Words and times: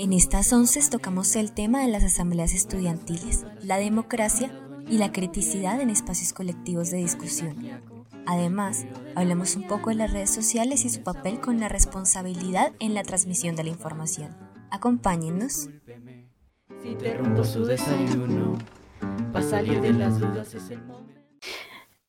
En 0.00 0.12
estas 0.12 0.52
once 0.52 0.80
tocamos 0.88 1.34
el 1.34 1.50
tema 1.50 1.82
de 1.82 1.88
las 1.88 2.04
asambleas 2.04 2.54
estudiantiles, 2.54 3.44
la 3.64 3.78
democracia 3.78 4.48
y 4.88 4.96
la 4.96 5.10
criticidad 5.10 5.80
en 5.80 5.90
espacios 5.90 6.32
colectivos 6.32 6.92
de 6.92 6.98
discusión. 6.98 7.56
Además, 8.24 8.86
hablamos 9.16 9.56
un 9.56 9.66
poco 9.66 9.90
de 9.90 9.96
las 9.96 10.12
redes 10.12 10.30
sociales 10.32 10.84
y 10.84 10.90
su 10.90 11.02
papel 11.02 11.40
con 11.40 11.58
la 11.58 11.68
responsabilidad 11.68 12.70
en 12.78 12.94
la 12.94 13.02
transmisión 13.02 13.56
de 13.56 13.64
la 13.64 13.70
información. 13.70 14.36
Acompáñennos. 14.70 15.68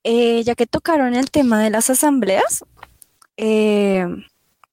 Eh, 0.03 0.43
ya 0.43 0.53
que 0.53 0.67
tocaron 0.67 1.15
el 1.15 1.31
tema 1.31 1.63
de 1.63 1.71
las 1.71 1.89
asambleas, 1.89 2.63
eh, 3.35 4.05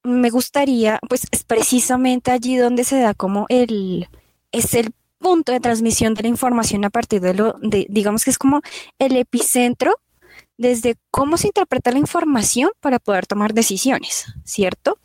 me 0.07 0.29
gustaría, 0.29 0.99
pues 1.09 1.27
es 1.31 1.43
precisamente 1.43 2.31
allí 2.31 2.55
donde 2.55 2.83
se 2.83 2.99
da 2.99 3.13
como 3.13 3.45
el, 3.49 4.07
es 4.51 4.73
el 4.73 4.91
punto 5.19 5.51
de 5.51 5.59
transmisión 5.59 6.13
de 6.13 6.23
la 6.23 6.29
información 6.29 6.85
a 6.85 6.89
partir 6.89 7.21
de 7.21 7.33
lo, 7.33 7.55
de, 7.61 7.85
digamos 7.89 8.23
que 8.23 8.29
es 8.29 8.37
como 8.37 8.61
el 8.99 9.17
epicentro 9.17 9.95
desde 10.57 10.95
cómo 11.11 11.37
se 11.37 11.47
interpreta 11.47 11.91
la 11.91 11.99
información 11.99 12.71
para 12.79 12.99
poder 12.99 13.27
tomar 13.27 13.53
decisiones, 13.53 14.25
¿cierto? 14.43 14.97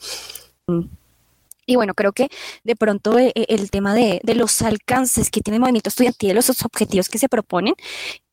Y 1.67 1.77
bueno, 1.77 1.95
creo 1.95 2.13
que 2.13 2.29
de 2.65 2.77
pronto 2.77 3.19
eh, 3.19 3.33
eh, 3.35 3.47
el, 3.49 3.71
tema 3.71 3.95
de, 3.95 4.21
los 4.35 4.63
alcances 4.63 5.31
que 5.31 5.41
tiene 5.41 5.57
el 5.57 5.61
movimiento 5.61 5.91
estudiantil, 5.91 6.35
los 6.35 6.65
objetivos 6.65 7.09
que 7.09 7.19
se 7.19 7.29
proponen, 7.29 7.75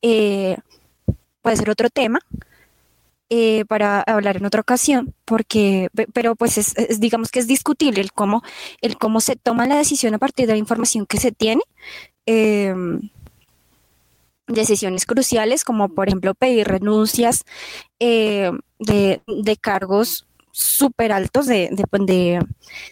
eh, 0.02 0.56
puede 1.42 1.56
ser 1.56 1.70
otro 1.70 1.90
tema, 1.90 2.20
eh, 3.32 3.64
para 3.66 4.00
hablar 4.00 4.38
en 4.38 4.44
otra 4.44 4.60
ocasión, 4.60 5.14
porque, 5.24 5.88
pero 6.12 6.34
pues 6.34 6.58
es, 6.58 6.74
digamos 6.98 7.30
que 7.30 7.38
es 7.38 7.46
discutible 7.46 8.00
el 8.00 8.12
cómo, 8.12 8.42
el 8.80 8.98
cómo 8.98 9.20
se 9.20 9.36
toma 9.36 9.68
la 9.68 9.76
decisión 9.76 10.14
a 10.14 10.18
partir 10.18 10.48
de 10.48 10.54
la 10.54 10.58
información 10.58 11.06
que 11.06 11.18
se 11.18 11.30
tiene. 11.30 11.62
Em, 12.26 13.00
decisiones 14.48 15.06
cruciales 15.06 15.62
como 15.62 15.90
por 15.90 16.08
ejemplo 16.08 16.34
pedir 16.34 16.66
renuncias 16.66 17.44
eh, 18.00 18.50
de, 18.80 19.56
cargos 19.60 20.26
súper 20.50 21.12
altos 21.12 21.46
de, 21.46 21.70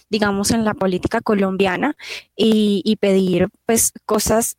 digamos, 0.09 0.53
en 0.53 0.65
la 0.65 0.75
política 0.75 1.21
colombiana 1.21 1.97
y, 2.37 2.97
pedir 3.01 3.49
pues 3.67 3.93
cosas, 4.07 4.57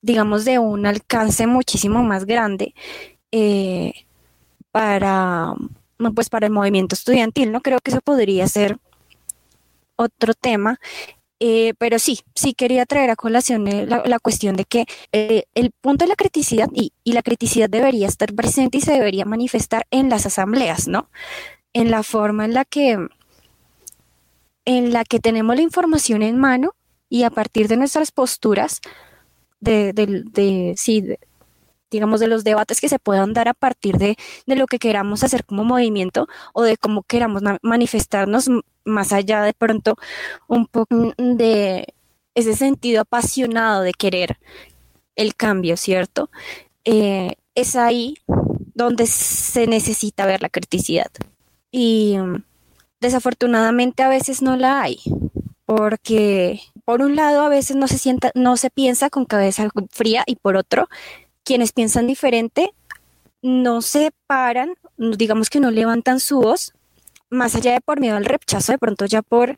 digamos, 0.00 0.46
de 0.46 0.58
un 0.58 0.86
alcance 0.86 1.46
muchísimo 1.46 2.02
más 2.02 2.24
grande. 2.24 2.74
Eh, 3.30 3.92
para, 4.70 5.54
pues 6.14 6.28
para 6.28 6.46
el 6.46 6.52
movimiento 6.52 6.94
estudiantil, 6.94 7.52
¿no? 7.52 7.60
Creo 7.60 7.80
que 7.80 7.90
eso 7.90 8.00
podría 8.00 8.46
ser 8.48 8.78
otro 9.96 10.34
tema. 10.34 10.78
Eh, 11.40 11.74
pero 11.78 12.00
sí, 12.00 12.18
sí 12.34 12.52
quería 12.52 12.84
traer 12.84 13.10
a 13.10 13.16
colación 13.16 13.68
eh, 13.68 13.86
la, 13.86 14.18
cuestión 14.18 14.56
de 14.56 14.64
que 14.64 14.86
eh, 15.12 15.44
el 15.54 15.70
punto 15.70 16.04
de 16.04 16.08
la 16.08 16.16
criticidad 16.16 16.68
y, 16.74 16.92
y, 17.04 17.12
la 17.12 17.22
criticidad 17.22 17.70
debería 17.70 18.08
estar 18.08 18.34
presente 18.34 18.78
y 18.78 18.80
se 18.80 18.92
debería 18.92 19.24
manifestar 19.24 19.86
en 19.92 20.08
las 20.10 20.26
asambleas, 20.26 20.88
¿no? 20.88 21.08
En 21.72 21.92
la 21.92 22.02
forma 22.02 22.44
en 22.44 22.54
la 22.54 22.64
que 22.64 22.98
en 24.64 24.92
la 24.92 25.04
que 25.04 25.20
tenemos 25.20 25.54
la 25.54 25.62
información 25.62 26.22
en 26.22 26.38
mano 26.38 26.74
y 27.08 27.22
a 27.22 27.30
partir 27.30 27.68
de 27.68 27.76
nuestras 27.76 28.10
posturas 28.10 28.80
de, 29.60 29.92
de, 29.92 30.24
de 30.24 30.74
sí, 30.76 31.00
de, 31.02 31.18
digamos, 31.90 32.20
de 32.20 32.28
los 32.28 32.44
debates 32.44 32.80
que 32.80 32.88
se 32.88 32.98
puedan 32.98 33.32
dar 33.32 33.48
a 33.48 33.54
partir 33.54 33.96
de, 33.96 34.16
lo 34.46 34.66
que 34.66 34.78
queramos 34.78 35.24
hacer 35.24 35.44
como 35.44 35.64
movimiento 35.64 36.28
o 36.52 36.62
de 36.62 36.76
cómo 36.76 37.02
queramos 37.02 37.42
manifestarnos 37.62 38.50
más 38.84 39.12
allá 39.12 39.42
de 39.42 39.52
pronto 39.54 39.96
un 40.48 40.66
poco 40.66 41.12
de 41.16 41.94
ese 42.34 42.54
sentido 42.54 43.02
apasionado 43.02 43.82
de 43.82 43.92
querer 43.92 44.38
el 45.16 45.34
cambio, 45.34 45.76
¿cierto? 45.76 46.30
Eh, 46.84 47.34
es 47.54 47.76
ahí 47.76 48.14
donde 48.74 49.06
se 49.06 49.66
necesita 49.66 50.26
ver 50.26 50.40
la 50.42 50.48
criticidad. 50.48 51.10
Y 51.70 52.16
mm, 52.16 52.44
desafortunadamente 53.00 54.02
a 54.02 54.08
veces 54.08 54.42
no 54.42 54.56
la 54.56 54.80
hay, 54.80 55.00
porque 55.66 56.60
por 56.84 57.02
un 57.02 57.16
lado 57.16 57.42
a 57.42 57.48
veces 57.48 57.76
no 57.76 57.88
se 57.88 57.98
sienta, 57.98 58.30
no 58.34 58.56
se 58.56 58.70
piensa 58.70 59.10
con 59.10 59.24
cabeza 59.24 59.68
fría 59.90 60.22
y 60.26 60.36
por 60.36 60.56
otro 60.56 60.88
quienes 61.48 61.72
piensan 61.72 62.06
diferente 62.06 62.74
no 63.40 63.80
se 63.80 64.10
paran, 64.26 64.74
digamos 64.98 65.48
que 65.48 65.60
no 65.60 65.70
levantan 65.70 66.20
su 66.20 66.40
voz, 66.40 66.74
más 67.30 67.54
allá 67.54 67.72
de 67.72 67.80
por 67.80 68.00
miedo 68.00 68.18
al 68.18 68.26
rechazo, 68.26 68.72
de 68.72 68.76
pronto 68.76 69.06
ya 69.06 69.22
por 69.22 69.56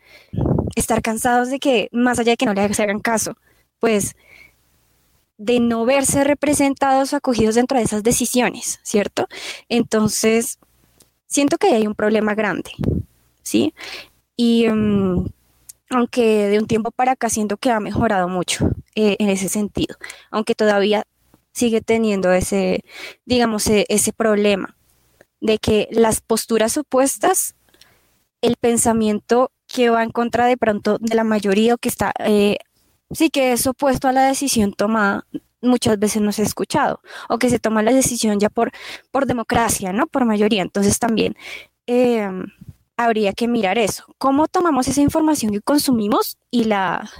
estar 0.76 1.02
cansados 1.02 1.50
de 1.50 1.58
que, 1.58 1.88
más 1.90 2.20
allá 2.20 2.30
de 2.30 2.36
que 2.36 2.46
no 2.46 2.54
le 2.54 2.60
hagan 2.60 3.00
caso, 3.00 3.36
pues 3.80 4.14
de 5.36 5.58
no 5.58 5.84
verse 5.84 6.22
representados 6.22 7.12
o 7.12 7.16
acogidos 7.16 7.56
dentro 7.56 7.76
de 7.76 7.82
esas 7.82 8.04
decisiones, 8.04 8.78
¿cierto? 8.84 9.26
Entonces, 9.68 10.60
siento 11.26 11.58
que 11.58 11.74
hay 11.74 11.88
un 11.88 11.96
problema 11.96 12.36
grande, 12.36 12.70
¿sí? 13.42 13.74
Y 14.36 14.68
mm, 14.68 15.26
aunque 15.90 16.46
de 16.50 16.58
un 16.60 16.68
tiempo 16.68 16.92
para 16.92 17.12
acá 17.12 17.28
siento 17.28 17.56
que 17.56 17.72
ha 17.72 17.80
mejorado 17.80 18.28
mucho 18.28 18.70
eh, 18.94 19.16
en 19.18 19.28
ese 19.28 19.48
sentido, 19.48 19.96
aunque 20.30 20.54
todavía 20.54 21.04
sigue 21.60 21.82
teniendo 21.82 22.32
ese, 22.32 22.84
digamos, 23.26 23.66
e, 23.68 23.84
ese 23.88 24.12
problema 24.12 24.76
de 25.40 25.58
que 25.58 25.88
las 25.90 26.20
posturas 26.22 26.76
opuestas, 26.78 27.54
el 28.40 28.56
pensamiento 28.56 29.52
que 29.66 29.90
va 29.90 30.02
en 30.02 30.10
contra 30.10 30.46
de 30.46 30.56
pronto 30.56 30.98
de 30.98 31.14
la 31.14 31.24
mayoría 31.24 31.74
o 31.74 31.78
que 31.78 31.90
está, 31.90 32.12
eh, 32.18 32.56
sí 33.10 33.28
que 33.28 33.52
es 33.52 33.66
opuesto 33.66 34.08
a 34.08 34.12
la 34.12 34.26
decisión 34.26 34.72
tomada, 34.72 35.26
muchas 35.60 35.98
veces 35.98 36.22
no 36.22 36.32
se 36.32 36.42
ha 36.42 36.46
escuchado, 36.46 37.00
o 37.28 37.38
que 37.38 37.50
se 37.50 37.58
toma 37.58 37.82
la 37.82 37.92
decisión 37.92 38.40
ya 38.40 38.48
por, 38.48 38.72
por 39.10 39.26
democracia, 39.26 39.92
¿no? 39.92 40.06
Por 40.06 40.24
mayoría. 40.24 40.62
Entonces 40.62 40.98
también 40.98 41.36
em, 41.86 42.46
habría 42.96 43.34
que 43.34 43.48
mirar 43.48 43.78
eso. 43.78 44.04
¿Cómo 44.16 44.48
tomamos 44.48 44.88
esa 44.88 45.02
información 45.02 45.52
que 45.52 45.60
consumimos 45.60 46.38
y 46.50 46.64
la, 46.64 47.10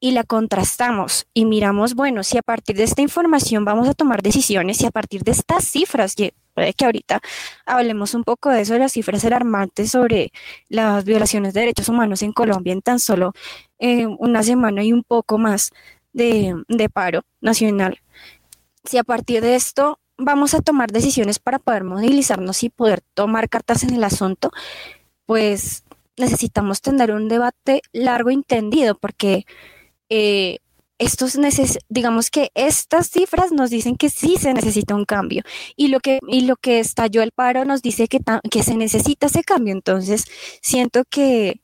y 0.00 0.12
la 0.12 0.24
contrastamos 0.24 1.26
y 1.34 1.44
miramos, 1.44 1.94
bueno, 1.94 2.22
si 2.22 2.38
a 2.38 2.42
partir 2.42 2.76
de 2.76 2.84
esta 2.84 3.02
información 3.02 3.64
vamos 3.64 3.88
a 3.88 3.94
tomar 3.94 4.22
decisiones, 4.22 4.80
y 4.80 4.86
a 4.86 4.90
partir 4.90 5.22
de 5.22 5.32
estas 5.32 5.64
cifras, 5.64 6.14
puede 6.54 6.72
que 6.74 6.84
ahorita 6.84 7.20
hablemos 7.66 8.14
un 8.14 8.24
poco 8.24 8.50
de 8.50 8.62
eso, 8.62 8.74
de 8.74 8.80
las 8.80 8.92
cifras 8.92 9.24
alarmantes 9.24 9.90
sobre 9.90 10.32
las 10.68 11.04
violaciones 11.04 11.54
de 11.54 11.60
derechos 11.60 11.88
humanos 11.88 12.22
en 12.22 12.32
Colombia 12.32 12.72
en 12.72 12.82
tan 12.82 12.98
solo 13.00 13.32
eh, 13.78 14.06
una 14.06 14.42
semana 14.42 14.82
y 14.82 14.92
un 14.92 15.02
poco 15.02 15.38
más 15.38 15.70
de, 16.12 16.54
de 16.68 16.88
paro 16.88 17.22
nacional. 17.40 18.00
Si 18.84 18.98
a 18.98 19.04
partir 19.04 19.42
de 19.42 19.56
esto 19.56 19.98
vamos 20.16 20.54
a 20.54 20.60
tomar 20.60 20.90
decisiones 20.90 21.38
para 21.38 21.58
poder 21.58 21.84
movilizarnos 21.84 22.62
y 22.62 22.70
poder 22.70 23.02
tomar 23.14 23.48
cartas 23.48 23.82
en 23.84 23.94
el 23.94 24.04
asunto, 24.04 24.50
pues 25.26 25.84
necesitamos 26.16 26.80
tener 26.82 27.12
un 27.12 27.28
debate 27.28 27.82
largo 27.92 28.30
y 28.30 28.34
entendido, 28.34 28.96
porque 28.96 29.46
eh, 30.08 30.58
estos 30.98 31.38
digamos 31.88 32.30
que 32.30 32.50
estas 32.54 33.08
cifras 33.08 33.52
nos 33.52 33.70
dicen 33.70 33.96
que 33.96 34.10
sí 34.10 34.36
se 34.36 34.52
necesita 34.52 34.94
un 34.94 35.04
cambio. 35.04 35.42
Y 35.76 35.88
lo 35.88 36.00
que 36.00 36.18
y 36.28 36.42
lo 36.42 36.56
que 36.56 36.80
estalló 36.80 37.22
el 37.22 37.32
paro 37.32 37.64
nos 37.64 37.82
dice 37.82 38.08
que, 38.08 38.20
que 38.50 38.62
se 38.62 38.76
necesita 38.76 39.26
ese 39.26 39.44
cambio. 39.44 39.72
Entonces 39.72 40.24
siento 40.60 41.04
que 41.08 41.60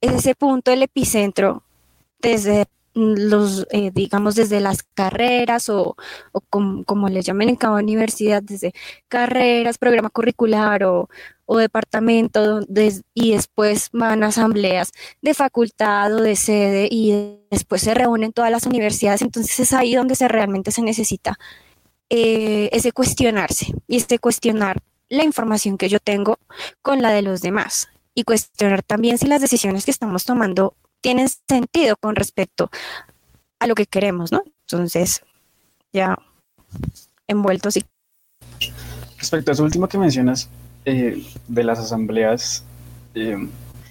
ese 0.00 0.34
punto 0.34 0.72
el 0.72 0.82
epicentro 0.82 1.62
desde 2.20 2.66
los, 2.96 3.66
eh, 3.70 3.90
digamos, 3.92 4.34
desde 4.36 4.60
las 4.60 4.82
carreras 4.82 5.68
o, 5.68 5.96
como, 6.48 7.08
les 7.08 7.26
llamen 7.26 7.50
en 7.50 7.56
cada 7.56 7.74
universidad, 7.74 8.42
desde 8.42 8.72
carreras, 9.08 9.76
programa 9.76 10.08
curricular 10.10 10.84
o, 10.84 11.08
departamento, 11.54 12.60
y 13.14 13.32
después 13.32 13.88
van 13.92 14.24
asambleas 14.24 14.92
de 15.22 15.34
facultad 15.34 16.12
o 16.12 16.20
de 16.20 16.34
sede 16.34 16.88
y 16.90 17.38
después 17.50 17.82
se 17.82 17.94
reúnen 17.94 18.32
todas 18.32 18.50
las 18.50 18.66
universidades. 18.66 19.22
Entonces 19.22 19.60
es 19.60 19.72
ahí 19.72 19.94
donde 19.94 20.16
se 20.16 20.26
realmente 20.28 20.72
se 20.72 20.82
necesita 20.82 21.38
eh, 22.10 22.68
ese 22.72 22.92
cuestionarse 22.92 23.72
y 23.86 23.96
este 23.96 24.18
cuestionar 24.18 24.78
la 25.08 25.24
información 25.24 25.78
que 25.78 25.88
yo 25.88 26.00
tengo 26.00 26.38
con 26.82 27.00
la 27.00 27.10
de 27.10 27.22
los 27.22 27.40
demás 27.40 27.88
y 28.14 28.24
cuestionar 28.24 28.82
también 28.82 29.18
si 29.18 29.26
las 29.26 29.40
decisiones 29.40 29.84
que 29.84 29.90
estamos 29.90 30.24
tomando 30.24 30.74
tienen 31.00 31.28
sentido 31.28 31.96
con 31.96 32.16
respecto 32.16 32.70
a 33.60 33.66
lo 33.66 33.74
que 33.74 33.86
queremos, 33.86 34.32
¿no? 34.32 34.42
Entonces, 34.62 35.22
ya 35.92 36.18
envuelto, 37.28 37.70
sí. 37.70 37.84
Respecto 39.18 39.50
a 39.50 39.54
eso 39.54 39.62
último 39.62 39.88
que 39.88 39.98
mencionas 39.98 40.48
eh, 40.88 41.20
de 41.48 41.64
las 41.64 41.80
asambleas, 41.80 42.62
eh, 43.16 43.48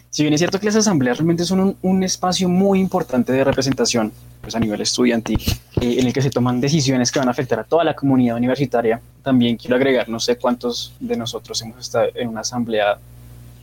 si 0.09 0.23
bien 0.23 0.33
es 0.33 0.39
cierto 0.39 0.61
que 0.61 0.67
las 0.67 0.77
asambleas 0.77 1.17
realmente 1.17 1.43
son 1.43 1.75
un, 1.81 2.03
espacio 2.03 2.47
muy 2.47 2.79
importante 2.79 3.33
de 3.33 3.43
representación 3.43 4.13
pues 4.39 4.55
a 4.55 4.59
nivel 4.61 4.79
estudiantil, 4.79 5.41
eh, 5.81 5.97
en 5.99 6.07
el 6.07 6.13
que 6.13 6.21
se 6.21 6.29
toman 6.29 6.61
decisiones 6.61 7.11
que 7.11 7.19
van 7.19 7.27
a 7.27 7.31
afectar 7.31 7.59
a 7.59 7.65
toda 7.65 7.83
la 7.83 7.95
comunidad 7.95 8.37
universitaria, 8.37 9.01
también 9.21 9.57
quiero 9.57 9.75
agregar, 9.75 10.07
no 10.07 10.21
sé 10.21 10.37
cuántos 10.37 10.93
de 11.01 11.17
nosotros 11.17 11.61
hemos 11.63 11.81
estado 11.81 12.07
en 12.15 12.29
una 12.29 12.39
asamblea 12.39 12.97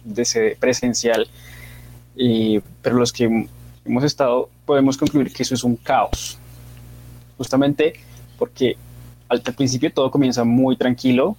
de 0.05 0.25
sede 0.27 0.57
presencial 0.61 1.27
pero 2.83 2.97
los 2.97 3.15
que 3.15 3.49
hemos 3.87 4.05
estado 4.05 4.51
podemos 4.67 4.99
concluir 4.99 5.33
que 5.33 5.43
eso 5.43 5.55
es 5.55 5.65
un 5.65 5.77
caos, 5.77 6.37
justamente 7.39 7.95
porque 8.39 8.77
al 9.31 9.41
principio 9.41 9.91
todo 9.91 10.11
comienza 10.11 10.45
muy 10.45 10.77
tranquilo, 10.77 11.35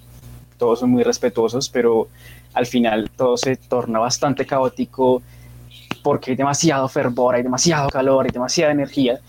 todos 0.63 0.79
son 0.79 0.91
muy 0.91 1.03
respetuosos, 1.03 1.67
pero 1.67 2.07
al 2.53 2.65
final 2.65 3.09
todo 3.17 3.35
se 3.35 3.57
torna 3.57 3.99
bastante 3.99 4.45
caótico 4.45 5.21
porque 6.01 6.31
hay 6.31 6.37
demasiado 6.37 6.87
fervor, 6.87 7.35
hay 7.35 7.43
demasiado 7.43 7.89
calor, 7.89 8.25
hay 8.25 8.31
demasiada 8.31 8.71
energía 8.71 9.19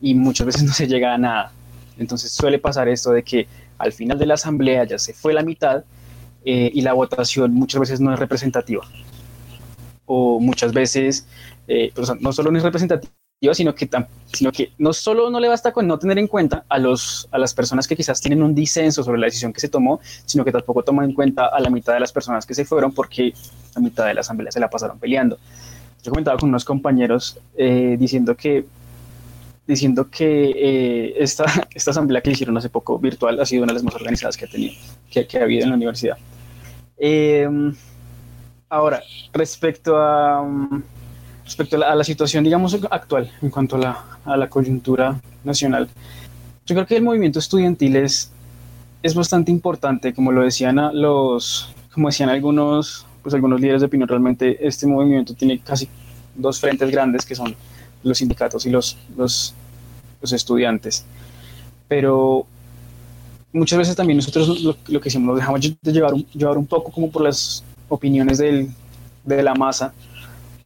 y 0.00 0.14
muchas 0.14 0.46
veces 0.46 0.62
no 0.62 0.72
se 0.72 0.86
llega 0.86 1.12
a 1.12 1.18
nada. 1.18 1.52
Entonces 1.98 2.32
suele 2.32 2.58
pasar 2.58 2.88
esto 2.88 3.10
de 3.10 3.22
que 3.22 3.46
al 3.76 3.92
final 3.92 4.18
de 4.18 4.24
la 4.24 4.34
asamblea 4.34 4.84
ya 4.84 4.98
se 4.98 5.12
fue 5.12 5.34
la 5.34 5.42
mitad 5.42 5.84
eh, 6.46 6.70
y 6.72 6.80
la 6.80 6.94
votación 6.94 7.52
muchas 7.52 7.80
veces 7.82 8.00
no 8.00 8.10
es 8.14 8.18
representativa. 8.18 8.86
O 10.06 10.40
muchas 10.40 10.72
veces, 10.72 11.26
eh, 11.66 11.92
pues, 11.94 12.10
no 12.18 12.32
solo 12.32 12.50
no 12.50 12.56
es 12.56 12.64
representativa, 12.64 13.12
sino 13.52 13.74
que, 13.74 13.88
sino 14.32 14.50
que 14.50 14.72
no 14.78 14.92
solo 14.92 15.30
no 15.30 15.38
le 15.38 15.48
basta 15.48 15.72
con 15.72 15.86
no 15.86 15.98
tener 15.98 16.18
en 16.18 16.26
cuenta 16.26 16.64
a, 16.68 16.78
los, 16.78 17.28
a 17.30 17.38
las 17.38 17.54
personas 17.54 17.86
que 17.86 17.94
quizás 17.94 18.20
tienen 18.20 18.42
un 18.42 18.54
disenso 18.54 19.04
sobre 19.04 19.20
la 19.20 19.26
decisión 19.26 19.52
que 19.52 19.60
se 19.60 19.68
tomó, 19.68 20.00
sino 20.26 20.44
que 20.44 20.50
tampoco 20.50 20.82
toma 20.82 21.04
en 21.04 21.12
cuenta 21.12 21.46
a 21.46 21.60
la 21.60 21.70
mitad 21.70 21.94
de 21.94 22.00
las 22.00 22.12
personas 22.12 22.44
que 22.44 22.54
se 22.54 22.64
fueron 22.64 22.92
porque 22.92 23.32
la 23.76 23.80
mitad 23.80 24.06
de 24.06 24.14
la 24.14 24.20
asamblea 24.22 24.50
se 24.50 24.58
la 24.58 24.68
pasaron 24.68 24.98
peleando. 24.98 25.38
Yo 26.02 26.10
comentaba 26.10 26.36
con 26.36 26.48
unos 26.48 26.64
compañeros 26.64 27.38
eh, 27.56 27.96
diciendo 27.98 28.36
que 28.36 28.64
diciendo 29.66 30.08
que 30.10 30.50
eh, 30.56 31.14
esta, 31.18 31.44
esta 31.74 31.90
asamblea 31.90 32.22
que 32.22 32.30
hicieron 32.30 32.56
hace 32.56 32.70
poco 32.70 32.98
virtual 32.98 33.38
ha 33.38 33.46
sido 33.46 33.62
una 33.62 33.72
de 33.72 33.74
las 33.74 33.82
más 33.84 33.94
organizadas 33.94 34.36
que 34.36 34.46
ha 34.46 34.48
tenido, 34.48 34.74
que, 35.10 35.26
que 35.26 35.38
ha 35.38 35.42
habido 35.42 35.64
en 35.64 35.70
la 35.70 35.76
universidad. 35.76 36.16
Em, 36.96 37.74
ahora, 38.68 39.02
respecto 39.32 39.96
a, 39.96 40.42
respecto 41.48 41.82
a 41.82 41.94
la, 41.94 42.04
situación, 42.04 42.44
digamos, 42.44 42.78
actual 42.90 43.32
en 43.40 43.48
cuanto 43.48 43.76
a 43.76 43.78
la, 43.78 44.44
a 44.44 44.48
coyuntura 44.48 45.18
nacional, 45.44 45.88
yo 46.66 46.74
creo 46.74 46.86
que 46.86 46.96
el 46.96 47.02
movimiento 47.02 47.38
estudiantil 47.38 47.96
es, 47.96 48.30
es 49.02 49.14
bastante 49.14 49.50
importante, 49.50 50.12
como 50.12 50.30
lo 50.30 50.42
decían 50.42 50.78
los, 50.92 51.74
como 51.90 52.08
decían 52.08 52.28
algunos, 52.28 53.06
pues 53.22 53.34
algunos 53.34 53.62
líderes 53.62 53.80
de 53.80 53.86
opinión, 53.86 54.06
realmente 54.06 54.58
este 54.60 54.86
movimiento 54.86 55.32
tiene 55.32 55.58
casi 55.60 55.88
dos 56.34 56.60
frentes 56.60 56.90
grandes 56.90 57.24
que 57.24 57.34
son 57.34 57.56
los 58.02 58.18
sindicatos 58.18 58.66
y 58.66 58.70
los, 58.70 58.98
los, 59.16 59.54
los 60.20 60.32
estudiantes. 60.32 61.06
Pero 61.88 62.44
muchas 63.54 63.78
veces 63.78 63.96
también 63.96 64.18
nosotros 64.18 64.60
lo, 64.60 65.00
que 65.00 65.08
hicimos, 65.08 65.28
nos 65.28 65.36
dejamos 65.38 65.62
de 65.62 65.92
llevar 65.92 66.12
llevar 66.12 66.58
un 66.58 66.66
poco 66.66 66.92
como 66.92 67.10
por 67.10 67.22
las 67.22 67.64
opiniones 67.88 68.36
del, 68.36 68.68
de 69.24 69.42
la 69.42 69.54
masa, 69.54 69.94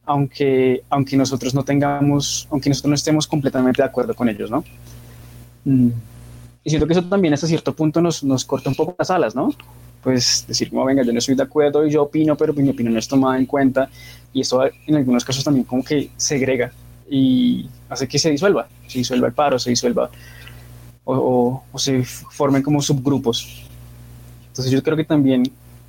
aunque, 0.05 0.83
aunque 0.89 1.17
nosotros 1.17 1.53
no 1.53 1.63
tengamos, 1.63 2.47
aunque 2.51 2.69
nosotros 2.69 2.89
no 2.89 2.95
estemos 2.95 3.27
completamente 3.27 3.81
de 3.81 3.87
acuerdo 3.87 4.13
con 4.13 4.29
ellos, 4.29 4.49
¿no? 4.51 4.63
Mm. 5.65 5.89
Y 6.63 6.69
siento 6.69 6.87
que 6.87 6.93
eso 6.93 7.03
también 7.03 7.33
hasta 7.33 7.47
cierto 7.47 7.73
punto 7.73 8.01
nos, 8.01 8.23
nos 8.23 8.45
corta 8.45 8.69
un 8.69 8.75
poco 8.75 8.95
las 8.97 9.09
alas, 9.09 9.35
¿no? 9.35 9.53
Pues 10.01 10.45
decir, 10.47 10.69
como 10.69 10.85
venga, 10.85 11.03
yo 11.03 11.13
no 11.13 11.19
estoy 11.19 11.35
de 11.35 11.43
acuerdo 11.43 11.85
y 11.85 11.91
yo 11.91 12.03
opino, 12.03 12.35
pero 12.35 12.53
mi 12.53 12.69
opinión 12.69 12.93
no 12.93 12.99
es 12.99 13.07
tomada 13.07 13.37
en 13.37 13.45
cuenta. 13.45 13.89
Y 14.33 14.41
eso 14.41 14.61
en 14.63 14.95
algunos 14.95 15.23
casos 15.23 15.43
también 15.43 15.65
como 15.65 15.83
que 15.83 16.09
segrega 16.17 16.71
y 17.09 17.69
hace 17.89 18.07
que 18.07 18.19
se 18.19 18.31
disuelva, 18.31 18.67
se 18.87 18.99
disuelva 18.99 19.27
el 19.27 19.33
paro, 19.33 19.59
se 19.59 19.69
disuelva 19.69 20.09
o, 21.05 21.63
se 21.75 22.03
formen 22.03 22.61
como 22.61 22.81
subgrupos. 22.81 23.63
Entonces 24.47 24.71
yo 24.71 24.81
creo 24.83 24.97
que 24.97 25.03
también 25.03 25.43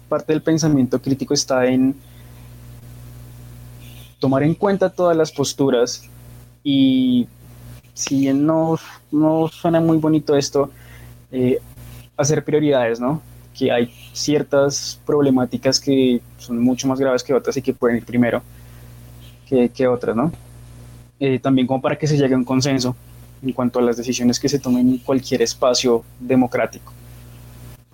parte 0.08 0.32
del 0.32 0.43
pensamiento 0.43 1.00
crítico 1.00 1.34
está 1.34 1.67
en 1.67 1.94
tomar 4.19 4.43
en 4.43 4.55
cuenta 4.55 4.90
todas 4.90 5.16
las 5.16 5.32
posturas 5.32 6.08
y 6.62 7.26
si 7.93 8.32
no, 8.32 8.78
no 9.12 9.49
suena 9.49 9.81
muy 9.81 9.99
bonito 9.99 10.37
esto, 10.37 10.70
eh, 11.31 11.61
hacer 12.16 12.44
prioridades, 12.44 13.00
¿no? 13.00 13.22
Que 13.56 13.70
hay 13.70 13.93
ciertas 14.12 15.00
problemáticas 15.06 15.78
que 15.78 16.20
son 16.38 16.58
mucho 16.61 16.88
más 16.88 16.99
graves 16.99 17.22
que 17.22 17.34
otras 17.34 17.56
y 17.56 17.62
que 17.62 17.72
pueden 17.72 17.99
ir 17.99 18.05
primero 18.05 18.43
que, 19.49 19.69
que 19.69 19.87
otras, 19.87 20.17
¿no? 20.17 20.32
Eh, 21.20 21.38
también 21.38 21.67
como 21.67 21.81
para 21.81 21.96
que 21.96 22.06
se 22.06 22.17
llegue 22.17 22.34
a 22.34 22.37
un 22.37 22.44
consenso 22.44 22.96
en 23.43 23.52
cuanto 23.52 23.78
a 23.78 23.82
las 23.82 23.96
decisiones 23.96 24.40
que 24.40 24.49
se 24.49 24.58
tomen 24.58 24.88
en 24.88 24.99
cualquier 24.99 25.43
espacio 25.43 26.05
democrático, 26.19 26.93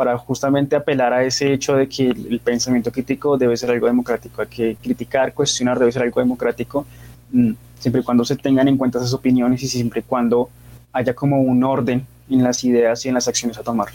para 0.01 0.17
justamente 0.17 0.77
apelar 0.77 1.13
a 1.13 1.23
ese 1.25 1.53
hecho 1.53 1.77
de 1.77 1.87
que 1.87 2.09
el 2.09 2.41
pensamiento 2.43 2.91
crítico 2.91 3.37
debe 3.37 3.55
ser 3.55 3.71
algo 3.71 3.87
democrático, 3.87 4.43
que 4.49 4.77
criticar, 4.83 5.35
cuestionar 5.35 5.79
debe 5.79 5.93
ser 5.93 6.01
algo 6.01 6.23
democrático, 6.23 6.87
mm, 7.33 7.53
siempre 7.79 8.01
y 8.01 8.05
cuando 8.05 8.25
se 8.25 8.35
tengan 8.37 8.67
en 8.67 8.79
cuenta 8.79 8.97
esas 8.97 9.13
opiniones 9.13 9.63
y 9.63 9.69
siempre 9.69 10.01
y 10.01 10.05
cuando 10.05 10.49
haya 10.95 11.13
como 11.13 11.43
un 11.43 11.63
orden 11.65 12.07
en 12.31 12.43
las 12.43 12.65
ideas 12.65 13.05
y 13.05 13.09
en 13.09 13.15
las 13.15 13.29
acciones 13.29 13.59
a 13.59 13.63
tomar. 13.63 13.89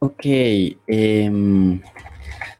Ok, 0.00 0.26
em, 0.86 1.80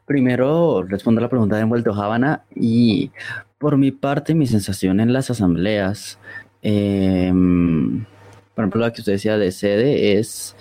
primero 0.07 0.83
respondo 0.85 1.19
a 1.19 1.25
la 1.25 1.29
pregunta 1.29 1.57
de 1.57 1.63
Envuelto 1.65 1.93
Habana 1.93 2.45
y 2.55 3.11
por 3.59 3.77
mi 3.77 3.91
parte, 3.91 4.35
mi 4.35 4.47
sensación 4.47 5.01
en 5.01 5.13
las 5.13 5.29
asambleas, 5.29 6.19
em, 6.63 8.07
por 8.55 8.65
ejemplo, 8.65 8.81
la 8.81 8.91
que 8.91 9.03
usted 9.03 9.13
decía 9.13 9.37
de 9.37 9.53
sede, 9.53 10.19
es, 10.19 10.57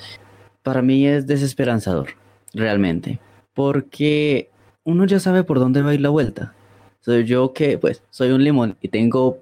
para 0.67 0.81
mí 0.81 1.07
es 1.07 1.25
desesperanzador, 1.25 2.09
realmente, 2.53 3.21
porque 3.53 4.49
uno 4.83 5.05
ya 5.05 5.21
sabe 5.21 5.45
por 5.45 5.59
dónde 5.59 5.81
va 5.81 5.91
a 5.91 5.93
ir 5.93 6.01
la 6.01 6.09
vuelta. 6.09 6.55
Soy 6.99 7.23
yo 7.23 7.53
que, 7.53 7.77
pues, 7.77 8.03
soy 8.09 8.31
un 8.31 8.43
limón 8.43 8.75
y 8.81 8.89
tengo 8.89 9.37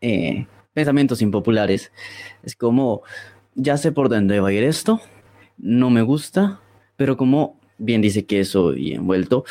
eh, 0.00 0.46
pensamientos 0.72 1.20
impopulares. 1.20 1.92
Es 2.42 2.56
como, 2.56 3.02
ya 3.54 3.76
sé 3.76 3.92
por 3.92 4.08
dónde 4.08 4.40
va 4.40 4.48
a 4.48 4.52
ir 4.54 4.64
esto, 4.64 4.98
no 5.58 5.90
me 5.90 6.00
gusta, 6.00 6.62
pero 6.96 7.18
como 7.18 7.60
bien 7.76 8.00
dice 8.00 8.24
que 8.24 8.42
soy 8.46 8.94
envuelto, 8.94 9.44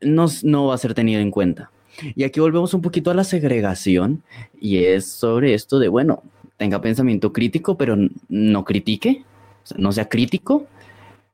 no, 0.00 0.24
no 0.42 0.68
va 0.68 0.74
a 0.74 0.78
ser 0.78 0.94
tenido 0.94 1.20
en 1.20 1.30
cuenta. 1.30 1.70
Y 2.14 2.24
aquí 2.24 2.40
volvemos 2.40 2.72
un 2.72 2.80
poquito 2.80 3.10
a 3.10 3.14
la 3.14 3.24
segregación 3.24 4.22
y 4.58 4.78
es 4.78 5.06
sobre 5.06 5.52
esto 5.52 5.78
de, 5.78 5.88
bueno, 5.88 6.22
tenga 6.56 6.80
pensamiento 6.80 7.34
crítico, 7.34 7.76
pero 7.76 7.94
no 8.30 8.64
critique, 8.64 9.26
no 9.76 9.92
sea 9.92 10.08
crítico. 10.08 10.66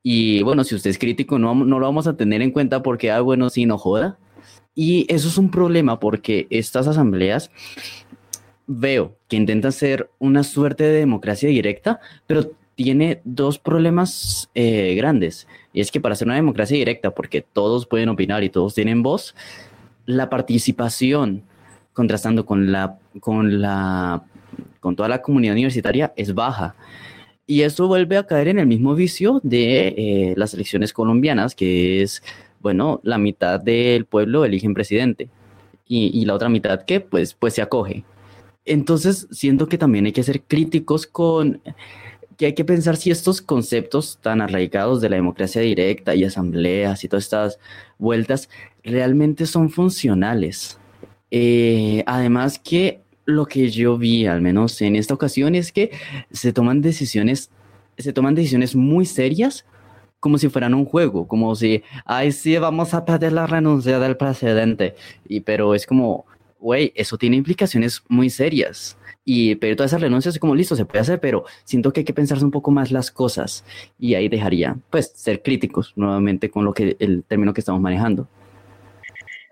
Y 0.03 0.43
bueno, 0.43 0.65
si 0.65 0.75
usted 0.75 0.91
es 0.91 0.99
crítico, 0.99 1.39
no, 1.39 1.55
no 1.55 1.79
lo 1.79 1.87
vamos 1.87 2.07
a 2.07 2.17
tener 2.17 2.43
en 2.43 2.51
cuenta 2.51 2.83
porque, 2.83 3.11
ah, 3.11 3.21
bueno, 3.21 3.51
sí, 3.51 3.67
no 3.67 3.79
joda. 3.79 4.19
Y 4.75 5.07
eso 5.13 5.29
es 5.29 5.39
un 5.39 5.51
problema 5.51 6.01
porque 6.01 6.47
estas 6.51 6.89
asambleas 6.89 7.51
veo 8.67 9.17
que 9.29 9.37
intentan 9.37 9.73
ser 9.73 10.11
una 10.19 10.45
suerte 10.45 10.85
de 10.85 10.99
democracia 10.99 11.49
directa, 11.49 12.01
pero 12.27 12.51
tiene 12.75 13.21
dos 13.25 13.59
problemas 13.59 14.51
eh, 14.55 14.95
grandes. 14.97 15.47
Y 15.73 15.81
es 15.81 15.91
que 15.91 16.01
para 16.01 16.15
ser 16.15 16.29
una 16.29 16.37
democracia 16.37 16.77
directa, 16.77 17.11
porque 17.11 17.43
todos 17.43 17.87
pueden 17.87 18.09
opinar 18.09 18.43
y 18.45 18.51
todos 18.51 18.75
tienen 18.75 19.03
voz, 19.03 19.35
la 20.07 20.31
participación, 20.31 21.43
contrastando 21.93 22.47
con 22.47 22.73
la, 22.73 22.99
con 23.21 23.61
la, 23.61 24.25
con 24.81 24.97
toda 24.97 25.09
la 25.09 25.23
comunidad 25.23 25.55
universitaria, 25.55 26.13
es 26.17 26.35
baja. 26.35 26.75
Y 27.53 27.65
esto 27.65 27.87
vuelve 27.87 28.17
a 28.17 28.27
caer 28.27 28.49
en 28.49 28.59
el 28.59 28.67
mismo 28.67 28.95
vicio 28.95 29.39
de 29.43 29.89
eh, 29.89 30.35
las 30.39 30.55
elecciones 30.55 30.95
colombianas, 30.95 31.55
que 31.55 32.01
es, 32.01 32.23
bueno, 32.61 32.99
la 33.03 33.19
mitad 33.19 33.61
del 33.61 34.07
pueblo 34.07 34.47
eligen 34.47 34.73
presidente 34.73 35.29
y, 35.87 36.19
y 36.19 36.25
la 36.25 36.33
otra 36.33 36.49
mitad 36.49 36.87
que 36.87 37.01
pues, 37.01 37.35
pues 37.35 37.53
se 37.53 37.61
acoge. 37.61 38.05
Entonces, 38.65 39.29
siento 39.33 39.69
que 39.69 39.77
también 39.77 40.07
hay 40.07 40.13
que 40.13 40.23
ser 40.23 40.41
críticos 40.41 41.07
con 41.07 41.61
que 42.39 42.47
hay 42.47 42.55
que 42.55 42.65
pensar 42.65 42.97
si 42.97 43.11
estos 43.11 43.43
conceptos 43.43 44.19
tan 44.23 44.41
arraigados 44.41 45.03
de 45.03 45.11
la 45.11 45.17
democracia 45.17 45.61
directa 45.61 46.15
y 46.15 46.25
asambleas 46.25 47.05
y 47.05 47.09
todas 47.09 47.25
estas 47.25 47.59
vueltas 47.99 48.49
realmente 48.83 49.45
son 49.45 49.69
funcionales. 49.69 50.79
Eh, 51.31 52.03
además 52.07 52.59
que 52.59 53.03
lo 53.33 53.47
que 53.47 53.71
yo 53.71 53.99
vi, 53.99 54.27
al 54.27 54.41
menos 54.41 54.81
en 54.83 54.97
esta 54.97 55.15
ocasión, 55.15 55.55
es 55.55 55.73
que 55.73 55.91
se 56.31 56.53
toman 56.53 56.81
decisiones, 56.81 57.51
se 57.99 58.13
toman 58.13 58.35
decisiones 58.35 58.77
muy 58.77 59.07
serias 59.07 59.65
como 60.21 60.39
si 60.39 60.49
fueran 60.49 60.75
un 60.75 60.85
juego, 60.85 61.27
como 61.27 61.57
si, 61.57 61.83
ay, 62.05 62.31
sí, 62.31 62.57
vamos 62.57 62.95
a 62.95 63.05
pedir 63.05 63.33
la 63.33 63.49
renuncia 63.49 63.99
del 63.99 64.17
presidente. 64.17 64.95
Y, 65.27 65.41
pero 65.41 65.75
es 65.75 65.85
como, 65.85 66.27
güey, 66.61 66.93
eso 66.95 67.19
tiene 67.19 67.37
implicaciones 67.37 68.05
muy 68.09 68.31
serias. 68.31 68.97
Y 69.25 69.57
pedir 69.57 69.75
todas 69.75 69.91
esas 69.91 70.01
renuncias 70.01 70.37
es 70.37 70.41
como, 70.41 70.55
listo, 70.55 70.77
se 70.77 70.85
puede 70.85 71.01
hacer, 71.01 71.19
pero 71.19 71.45
siento 71.65 71.93
que 71.93 72.01
hay 72.01 72.05
que 72.05 72.15
pensarse 72.15 72.45
un 72.45 72.53
poco 72.53 72.71
más 72.71 72.93
las 72.93 73.11
cosas. 73.11 73.65
Y 73.99 74.15
ahí 74.15 74.29
dejaría, 74.29 74.77
pues, 74.91 75.13
ser 75.13 75.43
críticos 75.43 75.93
nuevamente 75.97 76.51
con 76.51 76.65
lo 76.65 76.73
que 76.73 76.97
el 77.01 77.25
término 77.25 77.53
que 77.53 77.61
estamos 77.61 77.81
manejando. 77.81 78.29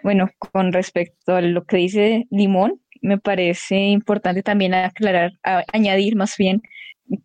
Bueno, 0.05 0.31
con 0.39 0.73
respecto 0.73 1.35
a 1.35 1.41
lo 1.41 1.65
que 1.65 1.79
dice 1.79 2.27
Limón, 2.31 2.81
me 3.01 3.19
parece 3.19 3.77
importante 3.77 4.43
también 4.43 4.75
aclarar, 4.75 5.33
añadir 5.73 6.17
más 6.17 6.37
bien 6.37 6.63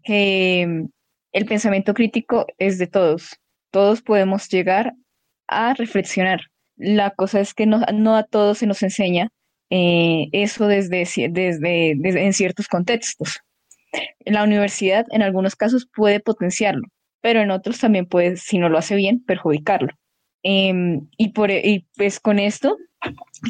que 0.03 0.85
el 1.31 1.45
pensamiento 1.45 1.93
crítico 1.93 2.45
es 2.57 2.77
de 2.77 2.87
todos. 2.87 3.37
Todos 3.71 4.01
podemos 4.01 4.47
llegar 4.49 4.93
a 5.47 5.73
reflexionar. 5.73 6.41
La 6.77 7.11
cosa 7.11 7.39
es 7.39 7.53
que 7.53 7.65
no, 7.65 8.15
a 8.15 8.23
todos 8.23 8.59
se 8.59 8.67
nos 8.67 8.83
enseña 8.83 9.29
eh, 9.69 10.27
eso 10.31 10.67
desde, 10.67 11.05
desde, 11.29 12.25
en 12.25 12.33
ciertos 12.33 12.67
contextos. 12.67 13.39
La 14.25 14.43
universidad 14.43 15.05
en 15.11 15.21
algunos 15.21 15.55
casos 15.55 15.87
puede 15.93 16.19
potenciarlo, 16.19 16.87
pero 17.21 17.41
en 17.41 17.51
otros 17.51 17.79
también 17.79 18.05
puede, 18.05 18.37
si 18.37 18.57
no 18.57 18.69
lo 18.69 18.77
hace 18.77 18.95
bien, 18.95 19.23
perjudicarlo. 19.23 19.89
Em, 20.47 21.07
y, 21.17 21.29
por, 21.29 21.49
y 21.49 21.87
pues 21.97 22.19
con 22.19 22.37
esto, 22.37 22.77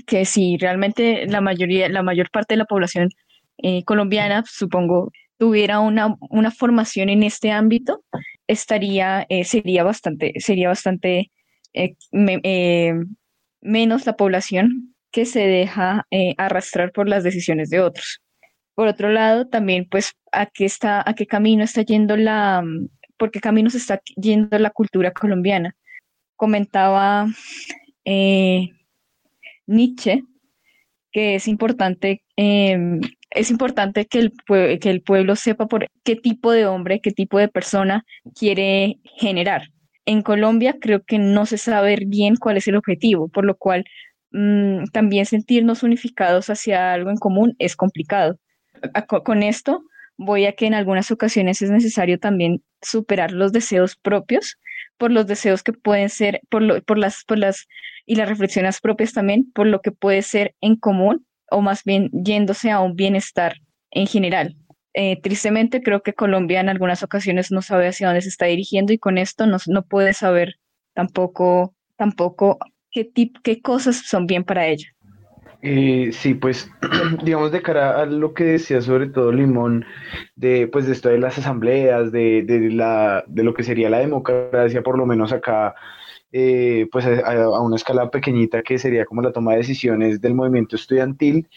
que 0.08 0.24
si 0.24 0.56
realmente 0.56 1.28
la 1.28 1.42
mayoría, 1.42 1.90
la 1.90 2.04
mayor 2.04 2.32
parte 2.32 2.54
de 2.54 2.60
la 2.60 2.66
población 2.66 3.10
eh, 3.58 3.84
colombiana, 3.84 4.46
supongo, 4.48 5.12
tuviera 5.38 5.82
una, 5.82 6.16
una, 6.30 6.52
formación 6.52 7.10
en 7.10 7.24
este 7.24 7.52
ámbito, 7.52 8.06
estaría, 8.48 9.26
eh, 9.28 9.44
sería 9.44 9.84
bastante, 9.84 10.36
sería 10.40 10.70
bastante 10.70 11.32
eh, 11.74 12.94
menos 13.60 14.06
la 14.06 14.16
población 14.16 14.96
que 15.12 15.26
se 15.26 15.42
deja 15.48 16.08
arrastrar 16.38 16.94
por 16.94 17.10
las 17.10 17.26
decisiones 17.26 17.70
de 17.70 17.82
otros. 17.82 18.22
Por 18.74 18.88
otro 18.88 19.10
lado, 19.10 19.48
también, 19.48 19.86
pues, 19.92 20.14
¿a 20.32 20.46
qué, 20.46 20.64
está, 20.64 21.04
a 21.06 21.14
qué 21.14 21.28
camino 21.28 21.64
está 21.66 21.82
yendo 21.82 22.16
la, 22.16 22.64
por 23.18 23.32
qué 23.32 23.42
camino 23.42 23.70
se 23.70 23.80
está 23.80 24.02
yendo 24.16 24.58
la 24.60 24.70
cultura 24.70 25.12
colombiana? 25.12 25.76
Comentaba 26.36 27.28
Nietzsche 29.68 30.24
que 31.16 31.36
es 31.36 31.48
importante 31.48 32.24
em, 32.36 33.00
es 33.30 33.50
importante 33.50 34.06
que 34.06 34.20
el, 34.20 34.34
que 34.80 34.90
el 34.90 35.02
pueblo 35.02 35.38
sepa 35.38 35.66
por 35.66 35.88
qué 36.04 36.18
tipo 36.18 36.52
de 36.52 36.66
hombre, 36.66 37.00
qué 37.00 37.12
tipo 37.12 37.40
de 37.40 37.48
persona 37.48 38.04
quiere 38.38 39.00
generar. 39.18 39.70
En 40.06 40.22
Colombia 40.22 40.76
creo 40.80 41.04
que 41.04 41.18
no 41.18 41.46
se 41.46 41.58
sabe 41.58 41.98
bien 42.06 42.36
cuál 42.36 42.58
es 42.58 42.68
el 42.68 42.76
objetivo, 42.76 43.30
por 43.30 43.46
lo 43.46 43.56
cual 43.56 43.86
mm, 44.32 44.88
también 44.92 45.26
sentirnos 45.26 45.84
unificados 45.84 46.50
hacia 46.50 46.92
algo 46.92 47.10
en 47.10 47.18
común 47.18 47.56
es 47.60 47.78
complicado. 47.78 48.38
con 49.24 49.42
esto 49.42 49.84
voy 50.18 50.46
a 50.48 50.52
que 50.52 50.66
en 50.66 50.74
algunas 50.74 51.12
ocasiones 51.12 51.62
es 51.62 51.72
necesario 51.72 52.20
también 52.20 52.62
superar 52.82 53.32
los 53.32 53.54
deseos 53.54 53.96
propios 53.96 54.58
por 54.98 55.12
los 55.12 55.28
deseos 55.28 55.64
que 55.64 55.74
pueden 55.74 56.10
ser, 56.10 56.42
por, 56.50 56.84
por, 56.84 56.98
las, 56.98 57.24
por 57.26 57.38
las, 57.38 57.68
y 58.06 58.16
las 58.16 58.30
reflexiones 58.30 58.82
propias 58.82 59.14
también, 59.14 59.52
por 59.54 59.68
lo 59.68 59.82
que 59.82 59.92
puede 59.92 60.22
ser 60.22 60.56
en 60.62 60.76
común 60.76 61.26
o 61.50 61.62
más 61.62 61.84
bien 61.84 62.10
yéndose 62.12 62.72
a 62.72 62.80
un 62.80 62.96
bienestar 62.96 63.56
en 63.92 64.08
general. 64.08 64.56
Eh, 64.94 65.20
tristemente 65.22 65.82
creo 65.82 66.02
que 66.04 66.14
Colombia 66.14 66.62
en 66.62 66.70
algunas 66.70 67.04
ocasiones 67.04 67.52
no 67.52 67.62
sabe 67.62 67.88
hacia 67.88 68.08
dónde 68.08 68.22
se 68.22 68.30
está 68.30 68.46
dirigiendo 68.46 68.94
y 68.94 68.98
con 68.98 69.18
esto 69.18 69.46
no, 69.46 69.58
no 69.68 69.84
puede 69.86 70.14
saber 70.14 70.56
tampoco, 70.94 71.76
tampoco 71.98 72.58
qué, 72.92 73.12
qué 73.44 73.62
cosas 73.62 73.98
son 73.98 74.26
bien 74.26 74.44
para 74.44 74.68
ella. 74.68 74.95
Eh, 75.68 76.12
sí, 76.14 76.36
pues 76.36 76.70
digamos 77.24 77.52
de 77.52 77.64
cara 77.64 78.00
a 78.00 78.06
lo 78.06 78.36
que 78.36 78.44
decía 78.44 78.82
sobre 78.82 79.08
todo 79.08 79.32
Limón, 79.32 79.84
de 80.36 80.68
pues 80.68 80.86
de 80.86 80.94
esto 80.94 81.10
de 81.10 81.18
las 81.18 81.40
asambleas, 81.40 82.12
de, 82.12 82.44
de, 82.44 82.70
la, 82.70 83.24
de 83.26 83.44
lo 83.44 83.56
que 83.56 83.64
sería 83.64 83.90
la 83.90 83.98
democracia, 83.98 84.84
por 84.84 84.96
lo 85.00 85.08
menos 85.08 85.34
acá 85.34 85.74
eh, 86.32 86.88
pues 86.92 87.08
a, 87.08 87.60
una 87.62 87.78
escala 87.78 88.12
pequeñita 88.12 88.62
que 88.62 88.78
sería 88.78 89.06
como 89.06 89.24
la 89.24 89.32
toma 89.32 89.54
de 89.54 89.58
decisiones 89.58 90.22
del 90.22 90.36
movimiento 90.36 90.76
estudiantil, 90.76 91.50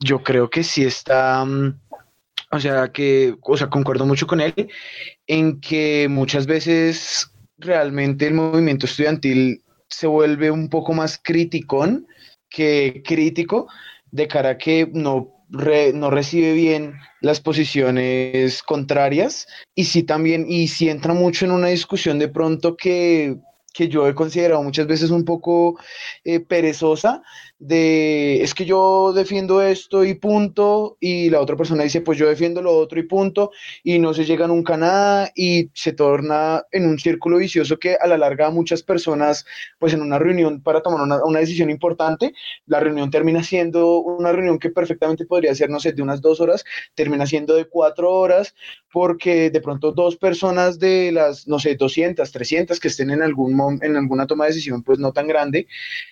yo 0.00 0.24
creo 0.24 0.50
que 0.50 0.64
sí 0.64 0.84
está, 0.84 1.44
mm, 1.44 1.80
o 2.50 2.58
sea, 2.58 2.90
que, 2.90 3.36
o 3.42 3.56
sea, 3.56 3.70
concuerdo 3.70 4.06
mucho 4.06 4.26
con 4.26 4.40
él 4.40 4.70
en 5.28 5.60
que 5.60 6.08
muchas 6.10 6.46
veces 6.46 7.30
realmente 7.58 8.26
el 8.26 8.34
movimiento 8.34 8.86
estudiantil 8.86 9.62
se 9.88 10.08
vuelve 10.08 10.50
un 10.50 10.68
poco 10.68 10.94
más 10.94 11.20
criticón 11.22 12.08
que 12.54 13.02
crítico 13.04 13.68
de 14.10 14.28
cara 14.28 14.50
a 14.50 14.58
que 14.58 14.88
no 14.92 15.34
no 15.48 16.10
recibe 16.10 16.52
bien 16.52 16.94
las 17.20 17.40
posiciones 17.40 18.62
contrarias. 18.62 19.46
Y 19.74 19.84
sí 19.84 20.02
también, 20.02 20.46
y 20.48 20.68
sí 20.68 20.88
entra 20.88 21.14
mucho 21.14 21.44
en 21.44 21.52
una 21.52 21.68
discusión 21.68 22.18
de 22.18 22.28
pronto 22.28 22.76
que 22.76 23.36
que 23.74 23.88
yo 23.88 24.08
he 24.08 24.14
considerado 24.14 24.62
muchas 24.62 24.86
veces 24.86 25.10
un 25.10 25.24
poco 25.24 25.78
eh, 26.24 26.40
perezosa 26.40 27.22
de 27.58 28.42
es 28.42 28.54
que 28.54 28.64
yo 28.64 29.12
defiendo 29.12 29.62
esto 29.62 30.04
y 30.04 30.14
punto 30.14 30.96
y 31.00 31.30
la 31.30 31.40
otra 31.40 31.56
persona 31.56 31.82
dice 31.82 32.00
pues 32.00 32.18
yo 32.18 32.28
defiendo 32.28 32.62
lo 32.62 32.76
otro 32.76 33.00
y 33.00 33.02
punto 33.02 33.50
y 33.82 33.98
no 33.98 34.14
se 34.14 34.24
llega 34.24 34.46
nunca 34.46 34.74
a 34.74 34.76
nada 34.76 35.32
y 35.34 35.70
se 35.74 35.92
torna 35.92 36.64
en 36.70 36.86
un 36.86 36.98
círculo 36.98 37.38
vicioso 37.38 37.78
que 37.78 37.96
a 38.00 38.06
la 38.06 38.18
larga 38.18 38.50
muchas 38.50 38.82
personas 38.82 39.44
pues 39.78 39.92
en 39.92 40.02
una 40.02 40.18
reunión 40.18 40.62
para 40.62 40.82
tomar 40.82 41.00
una, 41.00 41.24
una 41.24 41.40
decisión 41.40 41.70
importante 41.70 42.32
la 42.66 42.80
reunión 42.80 43.10
termina 43.10 43.42
siendo 43.42 44.00
una 44.00 44.30
reunión 44.30 44.58
que 44.58 44.70
perfectamente 44.70 45.26
podría 45.26 45.54
ser 45.54 45.68
no 45.70 45.80
sé 45.80 45.92
de 45.92 46.02
unas 46.02 46.20
dos 46.20 46.40
horas 46.40 46.64
termina 46.94 47.26
siendo 47.26 47.54
de 47.54 47.64
cuatro 47.64 48.12
horas 48.12 48.54
porque 48.92 49.50
de 49.50 49.60
pronto 49.60 49.90
dos 49.90 50.16
personas 50.16 50.78
de 50.78 51.10
las 51.12 51.48
no 51.48 51.58
sé 51.58 51.74
200 51.74 52.30
300 52.30 52.78
que 52.78 52.88
estén 52.88 53.10
en 53.10 53.22
algún 53.22 53.56
en 53.70 53.96
alguna 53.96 54.26
toma 54.26 54.44
de 54.44 54.50
decisión 54.50 54.82
pues 54.82 54.98
no 54.98 55.12
tan 55.12 55.26
grande, 55.26 55.66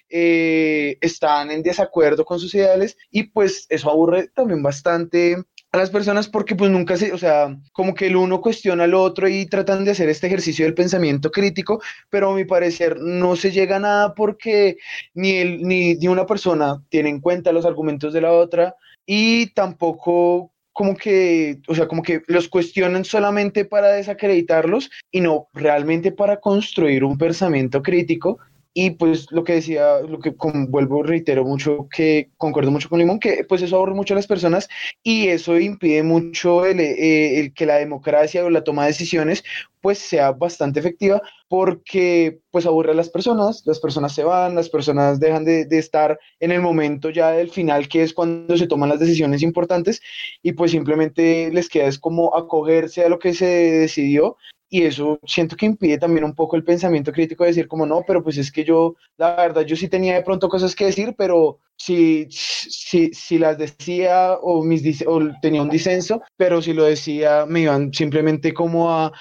eh, 0.09 0.99
están 1.01 1.51
en 1.51 1.63
desacuerdo 1.63 2.25
con 2.25 2.39
sus 2.39 2.55
ideales 2.55 2.97
y 3.11 3.25
pues 3.25 3.67
eso 3.69 3.91
aburre 3.91 4.29
también 4.29 4.63
bastante 4.63 5.37
a 5.73 5.79
las 5.79 5.91
personas 5.91 6.29
porque 6.29 6.55
pues 6.55 6.71
nunca 6.71 6.97
se, 6.99 7.13
o 7.13 7.19
sea, 7.19 7.57
como 7.73 7.95
que 7.95 8.07
el 8.07 8.17
uno 8.17 8.43
cuestiona 8.43 8.85
al 8.85 8.95
otro 8.95 9.27
y 9.27 9.47
tratan 9.47 9.85
de 9.85 9.93
hacer 9.93 10.09
este 10.11 10.27
ejercicio 10.27 10.67
del 10.67 10.75
pensamiento 10.75 11.31
crítico, 11.31 11.81
pero 12.11 12.31
a 12.31 12.35
mi 12.35 12.45
parecer 12.45 12.99
no 13.01 13.37
se 13.37 13.51
llega 13.51 13.77
a 13.77 13.81
nada 13.81 14.15
porque 14.15 14.77
ni, 15.15 15.39
el, 15.39 15.63
ni, 15.63 15.95
ni 15.95 16.09
una 16.09 16.27
persona 16.27 16.83
tiene 16.91 17.09
en 17.09 17.21
cuenta 17.21 17.53
los 17.53 17.65
argumentos 17.65 18.13
de 18.13 18.21
la 18.21 18.33
otra 18.33 18.77
y 19.07 19.47
tampoco 19.55 20.52
como 20.73 20.97
que, 20.97 21.59
o 21.69 21.75
sea, 21.75 21.87
como 21.87 22.03
que 22.03 22.23
los 22.27 22.49
cuestionan 22.49 23.05
solamente 23.05 23.65
para 23.65 23.89
desacreditarlos 23.89 24.91
y 25.11 25.21
no 25.21 25.49
realmente 25.53 26.13
para 26.13 26.41
construir 26.41 27.05
un 27.05 27.19
pensamiento 27.19 27.83
crítico. 27.83 28.39
Y 28.75 28.91
pues 28.93 29.27
lo 29.31 29.45
que 29.45 29.55
decía, 29.55 30.01
lo 30.01 30.19
que 30.19 30.35
con, 30.35 30.71
vuelvo, 30.71 31.03
reitero 31.03 31.45
mucho, 31.45 31.89
que 31.95 32.31
concuerdo 32.39 32.71
mucho 32.71 32.89
con 32.89 32.99
Limón, 32.99 33.21
que 33.21 33.45
pues 33.49 33.61
eso 33.63 33.77
aburre 33.77 33.95
mucho 33.95 34.15
a 34.15 34.17
las 34.17 34.27
personas 34.27 34.69
y 35.03 35.29
eso 35.29 35.59
impide 35.59 36.03
mucho 36.03 36.65
el, 36.65 36.81
eh, 36.81 37.41
el 37.41 37.53
que 37.53 37.67
la 37.67 37.77
democracia 37.77 38.45
o 38.45 38.51
la 38.51 38.65
toma 38.65 38.83
de 38.83 38.89
decisiones 38.89 39.45
pues 39.83 39.99
sea 39.99 40.33
bastante 40.33 40.81
efectiva 40.81 41.21
porque 41.49 42.39
pues 42.51 42.65
aburre 42.65 42.93
a 42.93 42.95
las 42.95 43.11
personas, 43.11 43.63
las 43.67 43.81
personas 43.81 44.15
se 44.15 44.25
van, 44.25 44.55
las 44.55 44.71
personas 44.71 45.21
dejan 45.21 45.45
de, 45.45 45.67
estar 45.73 46.19
en 46.41 46.53
el 46.53 46.63
momento 46.63 47.11
ya 47.11 47.33
del 47.33 47.51
final 47.51 47.89
que 47.89 48.03
es 48.03 48.15
cuando 48.15 48.57
se 48.57 48.69
toman 48.69 48.89
las 48.89 49.01
decisiones 49.01 49.43
importantes 49.43 50.01
y 50.43 50.53
pues 50.53 50.71
simplemente 50.71 51.51
les 51.53 51.69
queda 51.69 51.89
es 51.89 51.99
como 51.99 52.35
acogerse 52.35 53.05
a 53.05 53.09
lo 53.09 53.19
que 53.19 53.35
se 53.35 53.45
decidió 53.45 54.37
y 54.73 54.85
eso 54.85 55.21
siento 55.27 55.55
que 55.55 55.67
impide 55.67 55.99
también 55.99 56.25
un 56.25 56.35
poco 56.35 56.57
el 56.57 56.65
pensamiento 56.65 57.13
crítico 57.13 57.45
de 57.45 57.51
decir 57.51 57.69
como 57.69 57.85
no, 57.85 58.05
pero 58.07 58.23
pues 58.23 58.39
es 58.39 58.51
que 58.51 58.65
yo, 58.65 58.95
la 59.19 59.37
verdad, 59.37 59.67
yo 59.67 59.77
sí 59.77 59.87
tenía 59.87 60.15
de 60.15 60.23
pronto 60.23 60.49
cosas 60.49 60.75
que 60.75 60.87
decir, 60.87 61.15
pero 61.19 61.59
si, 61.77 62.29
si, 62.31 63.13
si 63.13 63.39
las 63.39 63.59
decía 63.59 64.35
o, 64.41 64.63
mis, 64.63 65.05
o 65.07 65.21
tenía 65.41 65.63
un 65.63 65.71
disenso, 65.71 66.23
pero 66.37 66.63
si 66.63 66.73
lo 66.73 66.85
decía 66.85 67.45
me 67.47 67.61
iban 67.61 67.93
simplemente 67.93 68.55
como 68.55 68.91
a, 68.91 69.13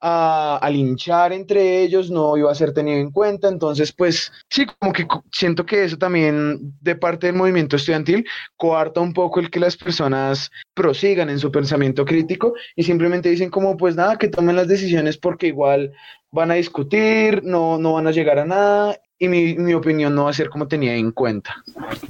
a, 0.00 0.70
linchar 0.70 1.32
entre 1.32 1.82
ellos, 1.82 2.10
no 2.10 2.36
iba 2.36 2.50
a 2.50 2.54
ser 2.54 2.72
tenido 2.72 2.98
en 2.98 3.10
cuenta. 3.10 3.48
Entonces, 3.48 3.92
pues 3.92 4.32
sí, 4.50 4.66
como 4.78 4.92
que 4.92 5.06
siento 5.32 5.66
que 5.66 5.84
eso 5.84 5.96
también 5.96 6.74
de 6.80 6.96
parte 6.96 7.26
del 7.26 7.36
movimiento 7.36 7.76
estudiantil 7.76 8.26
coarta 8.56 9.00
un 9.00 9.12
poco 9.12 9.40
el 9.40 9.50
que 9.50 9.60
las 9.60 9.76
personas 9.76 10.50
prosigan 10.74 11.30
en 11.30 11.38
su 11.38 11.50
pensamiento 11.50 12.04
crítico 12.04 12.54
y 12.74 12.84
simplemente 12.84 13.28
dicen 13.28 13.50
como, 13.50 13.76
pues 13.76 13.96
nada, 13.96 14.16
que 14.16 14.28
tomen 14.28 14.56
las 14.56 14.68
decisiones 14.68 15.18
porque 15.18 15.48
igual 15.48 15.92
van 16.30 16.50
a 16.50 16.54
discutir, 16.54 17.42
no, 17.44 17.78
no 17.78 17.94
van 17.94 18.06
a 18.06 18.12
llegar 18.12 18.38
a 18.38 18.44
nada 18.44 19.00
y 19.18 19.28
mi, 19.28 19.54
mi, 19.54 19.72
opinión 19.72 20.14
no 20.14 20.24
va 20.24 20.30
a 20.30 20.34
ser 20.34 20.50
como 20.50 20.68
tenía 20.68 20.94
en 20.94 21.10
cuenta. 21.10 21.62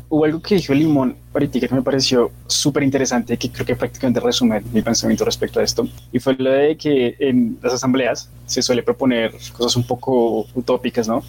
Hubo 0.09 0.25
algo 0.25 0.41
que 0.41 0.57
dijo 0.57 0.75
Limón 0.75 1.17
ahorita 1.33 1.61
que 1.61 1.75
me 1.75 1.83
pareció 1.83 2.33
súper 2.49 2.83
interesante, 2.83 3.37
que 3.37 3.51
creo 3.51 3.65
que 3.65 3.77
prácticamente 3.77 4.19
resume 4.19 4.61
mi 4.73 4.83
pensamiento 4.83 5.25
respecto 5.25 5.61
a 5.61 5.63
esto, 5.63 5.87
y 6.11 6.19
fue 6.19 6.35
lo 6.35 6.51
de 6.51 6.77
que 6.77 7.17
en 7.21 7.59
las 7.63 7.75
asambleas 7.75 8.29
se 8.47 8.61
suele 8.61 8.83
proponer 8.83 9.33
cosas 9.53 9.77
un 9.77 9.87
poco 9.87 10.47
utópicas, 10.55 11.07
¿no? 11.07 11.23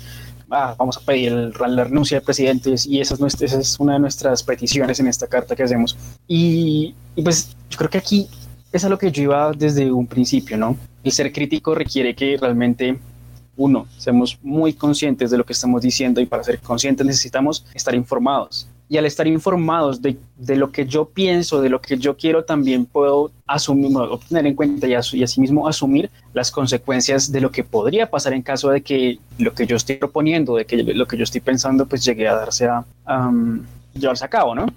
Ah, 0.50 0.75
vamos 0.77 0.98
a 0.98 1.01
pedir 1.01 1.34
la 1.60 1.84
renuncia 1.84 2.19
de 2.19 2.25
presidentes 2.25 2.86
y 2.86 3.01
esa 3.01 3.15
es, 3.15 3.41
esa 3.41 3.60
es 3.60 3.79
una 3.79 3.93
de 3.93 4.00
nuestras 4.00 4.43
peticiones 4.43 5.00
en 5.00 5.07
esta 5.07 5.27
carta 5.27 5.55
que 5.55 5.63
hacemos. 5.63 5.98
Y, 6.27 6.96
y 7.15 7.22
pues 7.22 7.55
yo 7.69 7.77
creo 7.77 7.89
que 7.89 7.98
aquí 7.98 8.27
es 8.72 8.86
a 8.86 8.89
lo 8.89 8.98
que 8.98 9.12
yo 9.12 9.24
iba 9.24 9.51
desde 9.51 9.91
un 9.91 10.07
principio, 10.07 10.57
¿no? 10.57 10.77
El 11.03 11.12
ser 11.12 11.31
crítico 11.34 11.75
requiere 11.75 12.15
que 12.15 12.38
realmente 12.38 12.98
uno, 13.58 13.88
seamos 13.98 14.38
muy 14.44 14.74
conscientes 14.74 15.32
de 15.32 15.38
lo 15.38 15.46
que 15.46 15.54
estamos 15.54 15.82
diciendo 15.82 16.22
y 16.22 16.26
para 16.26 16.44
ser 16.44 16.60
conscientes 16.60 17.06
necesitamos 17.06 17.66
estar 17.74 17.96
informados. 17.96 18.68
Y 18.90 18.96
al 18.96 19.06
estar 19.06 19.28
informados 19.28 20.02
de, 20.02 20.16
de 20.38 20.56
lo 20.56 20.72
que 20.72 20.86
yo 20.86 21.06
pienso, 21.10 21.62
de 21.62 21.70
lo 21.70 21.82
que 21.82 21.98
yo 21.98 22.16
quiero, 22.16 22.46
también 22.46 22.86
puedo 22.86 23.32
asumir, 23.46 23.98
obtener 23.98 24.48
en 24.48 24.56
cuenta 24.56 24.88
y, 24.88 24.94
asimismo 24.94 25.68
asumir 25.68 26.10
las 26.34 26.52
consecuencias 26.52 27.30
de 27.30 27.42
lo 27.42 27.52
que 27.52 27.66
podría 27.66 28.10
pasar 28.10 28.32
en 28.32 28.44
caso 28.44 28.70
de 28.70 28.82
que 28.82 29.20
lo 29.40 29.54
que 29.54 29.66
yo 29.66 29.76
estoy 29.76 29.98
proponiendo, 29.98 30.56
de 30.56 30.66
que 30.66 30.78
lo 30.78 31.06
que 31.06 31.18
yo 31.18 31.24
estoy 31.24 31.42
pensando, 31.42 31.86
pues 31.86 32.06
llegue 32.06 32.30
a 32.30 32.36
darse 32.36 32.68
a, 32.68 32.86
llevarse 33.94 34.24
a 34.24 34.30
cabo, 34.30 34.56
¿no? 34.56 34.68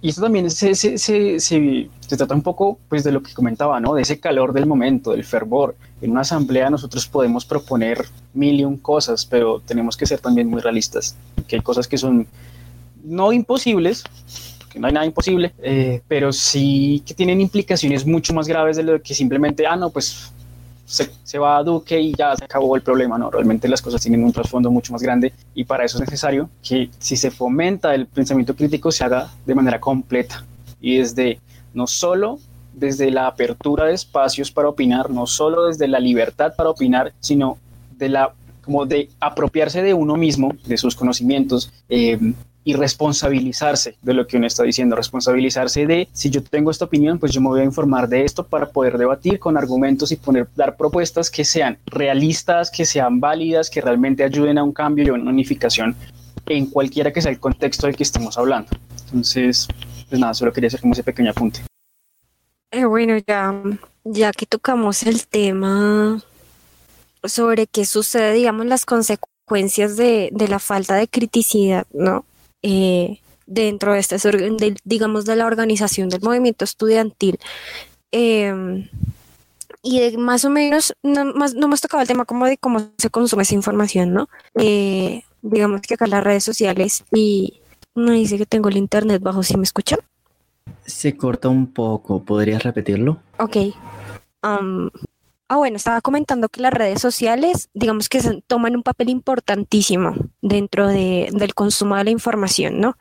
Y 0.00 0.10
esto 0.10 0.22
también 0.22 0.48
se, 0.50 0.74
se, 0.76 0.96
se, 0.96 1.40
se, 1.40 1.88
trata 2.16 2.34
un 2.34 2.42
poco 2.42 2.78
pues, 2.88 3.02
de 3.02 3.10
lo 3.10 3.22
que 3.22 3.34
comentaba, 3.34 3.80
¿no? 3.80 3.94
De 3.94 4.02
ese 4.02 4.20
calor 4.20 4.52
del 4.52 4.66
momento, 4.66 5.10
del 5.10 5.24
fervor. 5.24 5.76
En 6.00 6.12
una 6.12 6.20
asamblea 6.20 6.70
nosotros 6.70 7.08
podemos 7.08 7.44
proponer 7.44 8.04
mil 8.32 8.60
y 8.60 8.64
un 8.64 8.76
cosas, 8.76 9.26
pero 9.26 9.60
tenemos 9.60 9.96
que 9.96 10.06
ser 10.06 10.20
también 10.20 10.48
muy 10.48 10.60
realistas, 10.60 11.16
que 11.48 11.56
hay 11.56 11.62
cosas 11.62 11.88
que 11.88 11.98
son 11.98 12.28
no 13.02 13.32
imposibles, 13.32 14.04
que 14.70 14.78
no 14.78 14.86
hay 14.86 14.92
nada 14.92 15.06
imposible, 15.06 15.52
eh, 15.62 16.00
pero 16.06 16.32
sí 16.32 17.02
que 17.04 17.14
tienen 17.14 17.40
implicaciones 17.40 18.06
mucho 18.06 18.32
más 18.34 18.46
graves 18.46 18.76
de 18.76 18.84
lo 18.84 19.02
que 19.02 19.14
simplemente, 19.14 19.66
ah, 19.66 19.76
no, 19.76 19.90
pues 19.90 20.32
se, 20.88 21.38
va 21.38 21.58
a 21.58 21.62
Duque 21.62 22.00
y 22.00 22.14
ya 22.14 22.34
se 22.34 22.44
acabó 22.44 22.74
el 22.74 22.82
problema, 22.82 23.18
¿no? 23.18 23.30
Realmente 23.30 23.68
las 23.68 23.82
cosas 23.82 24.00
tienen 24.00 24.24
un 24.24 24.32
trasfondo 24.32 24.70
mucho 24.70 24.92
más 24.92 25.02
grande 25.02 25.34
y 25.54 25.64
para 25.64 25.84
eso 25.84 25.98
es 25.98 26.00
necesario 26.00 26.48
que 26.66 26.90
si 26.98 27.16
se 27.16 27.30
fomenta 27.30 27.94
el 27.94 28.06
pensamiento 28.06 28.56
crítico 28.56 28.90
se 28.90 29.04
haga 29.04 29.30
de 29.44 29.54
manera 29.54 29.78
completa 29.80 30.44
y 30.80 30.96
desde 30.96 31.40
no 31.74 31.86
solo 31.86 32.38
desde 32.72 33.10
la 33.10 33.26
apertura 33.26 33.84
de 33.84 33.94
espacios 33.94 34.50
para 34.50 34.68
opinar, 34.68 35.10
no 35.10 35.26
solo 35.26 35.66
desde 35.66 35.88
la 35.88 36.00
libertad 36.00 36.54
para 36.56 36.70
opinar, 36.70 37.12
sino 37.20 37.58
de 37.98 38.08
la 38.08 38.32
como 38.62 38.86
de 38.86 39.08
apropiarse 39.18 39.82
de 39.82 39.94
uno 39.94 40.16
mismo, 40.16 40.52
de 40.66 40.76
sus 40.76 40.94
conocimientos, 40.94 41.72
eh, 41.88 42.18
y 42.68 42.74
responsabilizarse 42.74 43.96
de 44.02 44.12
lo 44.12 44.26
que 44.26 44.36
uno 44.36 44.46
está 44.46 44.62
diciendo, 44.62 44.94
responsabilizarse 44.94 45.86
de 45.86 46.06
si 46.12 46.28
yo 46.28 46.44
tengo 46.44 46.70
esta 46.70 46.84
opinión, 46.84 47.18
pues 47.18 47.32
yo 47.32 47.40
me 47.40 47.48
voy 47.48 47.60
a 47.60 47.64
informar 47.64 48.10
de 48.10 48.26
esto 48.26 48.46
para 48.46 48.68
poder 48.68 48.98
debatir 48.98 49.38
con 49.38 49.56
argumentos 49.56 50.12
y 50.12 50.16
poner, 50.16 50.48
dar 50.54 50.76
propuestas 50.76 51.30
que 51.30 51.46
sean 51.46 51.78
realistas, 51.86 52.70
que 52.70 52.84
sean 52.84 53.20
válidas, 53.20 53.70
que 53.70 53.80
realmente 53.80 54.22
ayuden 54.22 54.58
a 54.58 54.64
un 54.64 54.74
cambio 54.74 55.06
y 55.06 55.08
a 55.08 55.14
una 55.14 55.30
unificación 55.30 55.96
en 56.44 56.66
cualquiera 56.66 57.10
que 57.10 57.22
sea 57.22 57.32
el 57.32 57.40
contexto 57.40 57.86
del 57.86 57.96
que 57.96 58.02
estemos 58.02 58.36
hablando. 58.36 58.68
Entonces, 59.06 59.66
pues 60.10 60.20
nada, 60.20 60.34
solo 60.34 60.52
quería 60.52 60.68
hacer 60.68 60.82
como 60.82 60.92
ese 60.92 61.02
pequeño 61.02 61.30
apunte. 61.30 61.60
Eh, 62.70 62.84
bueno, 62.84 63.16
ya, 63.26 63.62
ya 64.04 64.30
que 64.32 64.44
tocamos 64.44 65.04
el 65.04 65.26
tema 65.26 66.22
sobre 67.24 67.66
qué 67.66 67.86
sucede, 67.86 68.34
digamos, 68.34 68.66
las 68.66 68.84
consecuencias 68.84 69.96
de, 69.96 70.28
de 70.32 70.48
la 70.48 70.58
falta 70.58 70.96
de 70.96 71.08
criticidad, 71.08 71.86
¿no? 71.94 72.26
Eh, 72.62 73.20
dentro 73.46 73.94
de 73.94 74.00
este, 74.00 74.16
digamos, 74.84 75.24
de 75.24 75.36
la 75.36 75.46
organización 75.46 76.08
del 76.08 76.20
movimiento 76.20 76.64
estudiantil. 76.64 77.38
Em, 78.12 78.88
y 79.82 80.16
más 80.16 80.44
o 80.44 80.50
menos, 80.50 80.94
no, 81.02 81.24
más, 81.34 81.54
no 81.54 81.66
hemos 81.66 81.80
tocado 81.80 82.02
el 82.02 82.08
tema 82.08 82.24
como 82.24 82.46
de 82.46 82.58
cómo 82.58 82.90
se 82.98 83.10
consume 83.10 83.44
esa 83.44 83.54
información, 83.54 84.12
¿no? 84.12 84.28
Eh, 84.54 85.22
digamos 85.42 85.80
que 85.82 85.94
acá 85.94 86.06
las 86.06 86.22
redes 86.22 86.44
sociales 86.44 87.04
y 87.12 87.60
me 87.94 88.12
dice 88.12 88.38
que 88.38 88.46
tengo 88.46 88.68
el 88.68 88.76
internet 88.76 89.22
bajo, 89.22 89.42
¿si 89.42 89.56
me 89.56 89.64
escuchan? 89.64 89.98
Se 90.84 91.16
corta 91.16 91.48
un 91.48 91.72
poco, 91.72 92.22
¿podrías 92.22 92.62
repetirlo? 92.62 93.18
Ok. 93.38 93.56
Ah, 95.50 95.56
bueno, 95.56 95.76
estaba 95.78 96.02
comentando 96.02 96.50
que 96.50 96.60
las 96.60 96.74
redes 96.74 97.00
sociales, 97.00 97.70
digamos 97.72 98.10
que 98.10 98.20
toman 98.46 98.76
un 98.76 98.82
papel 98.82 99.08
importantísimo 99.08 100.14
dentro 100.42 100.86
de, 100.86 101.30
del 101.32 101.54
consumo 101.54 101.96
de 101.96 102.04
la 102.04 102.10
información, 102.10 102.80
¿no? 102.80 102.96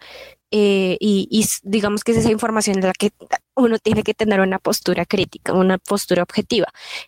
Eh, 0.52 0.96
y, 1.02 1.46
digamos 1.64 2.06
que 2.06 2.14
es 2.14 2.20
esa 2.20 2.32
información 2.32 2.80
de 2.80 2.88
la 2.88 2.94
que 2.94 3.12
uno 3.56 3.80
tiene 3.80 4.04
que 4.04 4.14
tener 4.14 4.40
una 4.40 4.60
postura 4.60 5.06
crítica, 5.06 5.54
una 5.54 5.78
postura 5.78 6.24
objetiva. 6.24 6.68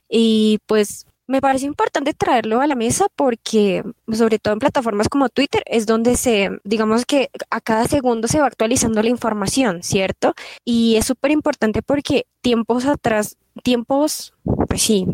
Y 0.09 0.59
pues 0.65 1.05
me 1.29 1.41
parece 1.41 1.67
importante 1.67 2.15
traerlo 2.15 2.59
a 2.59 2.65
la 2.65 2.73
mesa 2.73 3.05
porque, 3.15 3.83
sobre 4.11 4.39
todo 4.39 4.53
en 4.53 4.59
plataformas 4.59 5.09
como 5.09 5.29
Twitter, 5.29 5.61
es 5.67 5.85
donde 5.85 6.15
se, 6.15 6.49
digamos 6.63 7.05
que 7.05 7.29
a 7.51 7.61
cada 7.61 7.87
segundo 7.87 8.27
se 8.27 8.39
va 8.39 8.47
actualizando 8.47 9.03
la 9.03 9.09
información, 9.09 9.83
¿cierto? 9.83 10.33
Y 10.65 10.95
es 10.95 11.05
súper 11.05 11.29
importante 11.29 11.83
porque 11.83 12.25
tiempos 12.41 12.87
atrás, 12.87 13.37
tiempos, 13.61 14.33
pues 14.67 14.81
sí, 14.81 15.05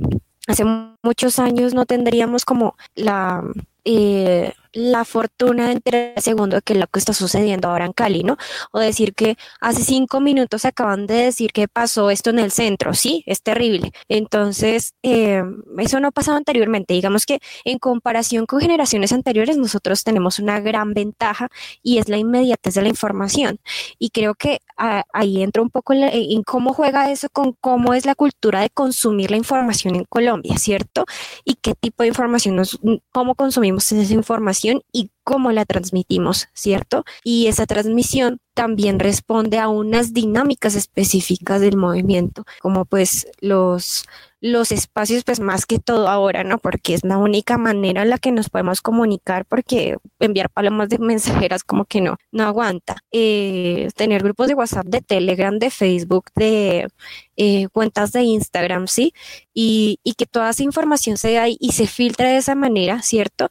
hace 0.47 0.63
muchos 1.03 1.37
años 1.37 1.73
no 1.73 1.85
tendríamos 1.85 2.45
como 2.45 2.77
la 2.95 3.43
eh, 3.83 4.53
la 4.75 5.05
fortuna 5.05 5.67
de 5.67 5.71
enterar 5.73 6.21
segundo 6.21 6.61
que 6.61 6.75
lo 6.75 6.85
que 6.87 6.99
está 6.99 7.13
sucediendo 7.13 7.69
ahora 7.69 7.85
en 7.85 7.93
Cali, 7.93 8.23
¿no? 8.23 8.37
O 8.71 8.79
decir 8.79 9.13
que 9.13 9.37
hace 9.61 9.83
cinco 9.83 10.19
minutos 10.19 10.65
acaban 10.65 11.07
de 11.07 11.15
decir 11.15 11.53
que 11.53 11.67
pasó 11.69 12.09
esto 12.09 12.29
en 12.29 12.39
el 12.39 12.51
centro, 12.51 12.93
sí, 12.93 13.23
es 13.25 13.41
terrible. 13.41 13.91
Entonces, 14.09 14.93
eh, 15.01 15.43
eso 15.77 15.99
no 16.01 16.11
pasaba 16.11 16.37
anteriormente. 16.37 16.93
Digamos 16.93 17.25
que 17.25 17.39
en 17.63 17.79
comparación 17.79 18.45
con 18.45 18.59
generaciones 18.59 19.13
anteriores, 19.13 19.57
nosotros 19.57 20.03
tenemos 20.03 20.39
una 20.39 20.59
gran 20.59 20.93
ventaja 20.93 21.47
y 21.81 21.97
es 21.99 22.09
la 22.09 22.17
inmediatez 22.17 22.73
de 22.75 22.81
la 22.81 22.89
información. 22.89 23.59
Y 23.97 24.09
creo 24.09 24.35
que 24.35 24.59
ah, 24.77 25.03
ahí 25.13 25.41
entra 25.41 25.61
un 25.61 25.69
poco 25.69 25.93
en, 25.93 26.43
cómo 26.43 26.73
juega 26.73 27.11
eso 27.11 27.29
con 27.31 27.53
cómo 27.61 27.93
es 27.93 28.05
la 28.05 28.15
cultura 28.15 28.59
de 28.61 28.69
consumir 28.69 29.31
la 29.31 29.37
información 29.37 29.95
en 29.95 30.03
Colombia, 30.03 30.57
¿cierto? 30.57 31.05
Y 31.45 31.55
qué 31.55 31.75
tipo 31.75 32.03
de 32.03 32.09
información, 32.09 32.57
nos, 32.57 32.77
cómo 33.13 33.35
consumimos 33.35 33.89
esa 33.89 34.13
información 34.13 34.64
y 34.91 35.11
cómo 35.25 35.51
la 35.51 35.65
transmitimos, 35.65 36.47
¿cierto? 36.53 37.03
Y 37.25 37.47
esa 37.47 37.65
transmisión 37.65 38.39
también 38.53 38.99
responde 38.99 39.59
a 39.59 39.67
unas 39.67 40.13
dinámicas 40.13 40.75
específicas 40.75 41.59
del 41.59 41.75
movimiento, 41.75 42.45
como 42.61 42.85
pues 42.85 43.27
los 43.41 44.05
los 44.45 44.71
espacios, 44.71 45.23
pues 45.23 45.39
más 45.39 45.65
que 45.65 45.79
todo 45.79 46.07
ahora, 46.07 46.43
¿no? 46.43 46.59
Porque 46.59 46.93
es 46.93 47.03
la 47.03 47.17
única 47.17 47.57
manera 47.57 48.03
en 48.03 48.11
la 48.11 48.19
que 48.19 48.31
nos 48.31 48.49
podemos 48.49 48.79
comunicar, 48.79 49.43
porque 49.45 49.97
enviar 50.19 50.51
palomas 50.51 50.89
de 50.89 50.99
mensajeras 50.99 51.63
como 51.63 51.85
que 51.85 51.99
no, 51.99 52.17
no 52.31 52.43
aguanta. 52.43 52.97
Eh, 53.11 53.89
tener 53.95 54.21
grupos 54.21 54.47
de 54.47 54.53
WhatsApp, 54.53 54.85
de 54.85 55.01
Telegram, 55.01 55.57
de 55.57 55.71
Facebook, 55.71 56.25
de 56.35 56.87
eh, 57.37 57.67
cuentas 57.69 58.11
de 58.11 58.21
Instagram, 58.21 58.87
¿sí? 58.87 59.13
Y, 59.51 59.99
que 60.15 60.27
toda 60.27 60.51
esa 60.51 60.63
información 60.63 61.17
se 61.17 61.33
da 61.33 61.47
y 61.49 61.71
se 61.73 61.87
filtre 61.87 62.27
de 62.29 62.37
esa 62.37 62.55
manera, 62.55 63.01
¿cierto? 63.01 63.49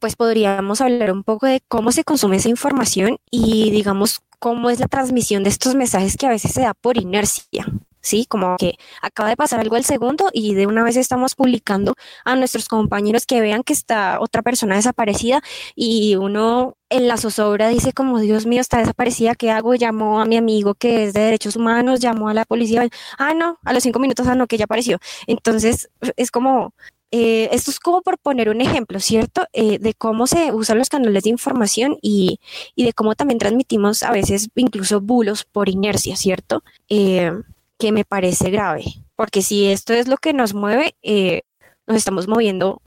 Pues 0.00 0.16
podríamos 0.16 0.80
hablar 0.80 1.09
un 1.12 1.24
poco 1.24 1.46
de 1.46 1.60
cómo 1.68 1.92
se 1.92 2.04
consume 2.04 2.36
esa 2.36 2.48
información 2.48 3.18
y, 3.30 3.70
digamos, 3.70 4.20
cómo 4.38 4.70
es 4.70 4.80
la 4.80 4.88
transmisión 4.88 5.44
de 5.44 5.50
estos 5.50 5.74
mensajes 5.74 6.16
que 6.16 6.26
a 6.26 6.30
veces 6.30 6.52
se 6.52 6.62
da 6.62 6.74
por 6.74 6.96
inercia, 6.96 7.66
¿sí? 8.00 8.26
Como 8.26 8.56
que 8.56 8.74
acaba 9.02 9.28
de 9.28 9.36
pasar 9.36 9.60
algo 9.60 9.76
al 9.76 9.84
segundo 9.84 10.30
y 10.32 10.54
de 10.54 10.66
una 10.66 10.82
vez 10.82 10.96
estamos 10.96 11.34
publicando 11.34 11.94
a 12.24 12.34
nuestros 12.36 12.66
compañeros 12.68 13.26
que 13.26 13.40
vean 13.40 13.62
que 13.62 13.74
está 13.74 14.18
otra 14.20 14.42
persona 14.42 14.76
desaparecida 14.76 15.42
y 15.74 16.16
uno 16.16 16.76
en 16.88 17.06
la 17.06 17.18
zozobra 17.18 17.68
dice 17.68 17.92
como, 17.92 18.18
Dios 18.18 18.46
mío, 18.46 18.60
está 18.60 18.78
desaparecida, 18.78 19.34
¿qué 19.34 19.50
hago? 19.50 19.74
Llamó 19.74 20.20
a 20.20 20.24
mi 20.24 20.36
amigo 20.36 20.74
que 20.74 21.04
es 21.04 21.12
de 21.12 21.20
derechos 21.20 21.56
humanos, 21.56 22.00
llamó 22.00 22.28
a 22.28 22.34
la 22.34 22.44
policía, 22.44 22.88
ah, 23.18 23.34
no, 23.34 23.58
a 23.64 23.72
los 23.72 23.82
cinco 23.82 23.98
minutos, 23.98 24.26
ah, 24.26 24.34
no, 24.34 24.46
que 24.46 24.56
ya 24.56 24.64
apareció. 24.64 24.98
Entonces, 25.26 25.90
es 26.16 26.30
como, 26.30 26.72
eh, 27.12 27.48
esto 27.52 27.70
es 27.70 27.80
como 27.80 28.02
por 28.02 28.18
poner 28.18 28.48
un 28.48 28.60
ejemplo, 28.60 29.00
¿cierto? 29.00 29.46
Eh, 29.52 29.78
de 29.78 29.94
cómo 29.94 30.26
se 30.26 30.52
usan 30.52 30.78
los 30.78 30.88
canales 30.88 31.24
de 31.24 31.30
información 31.30 31.98
y, 32.00 32.38
y, 32.76 32.84
de 32.84 32.92
cómo 32.92 33.14
también 33.14 33.38
transmitimos 33.38 34.02
a 34.02 34.12
veces 34.12 34.48
incluso 34.54 35.00
bulos 35.00 35.44
por 35.44 35.68
inercia, 35.68 36.16
¿cierto? 36.16 36.62
Eh, 36.88 37.32
que 37.78 37.92
me 37.92 38.04
parece 38.04 38.50
grave, 38.50 38.84
porque 39.16 39.42
si 39.42 39.66
esto 39.66 39.94
es 39.94 40.06
lo 40.06 40.18
que 40.18 40.34
nos 40.34 40.54
mueve, 40.54 40.94
eh, 41.02 41.42
nos 41.86 41.96
estamos 41.96 42.28
moviendo 42.28 42.80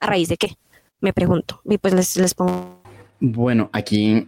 a 0.00 0.06
raíz 0.06 0.28
de 0.28 0.38
qué, 0.38 0.56
me 1.00 1.12
pregunto, 1.12 1.60
y 1.64 1.78
pues 1.78 1.92
les, 1.94 2.16
les 2.16 2.34
pongo. 2.34 2.80
Bueno, 3.20 3.68
aquí, 3.72 4.26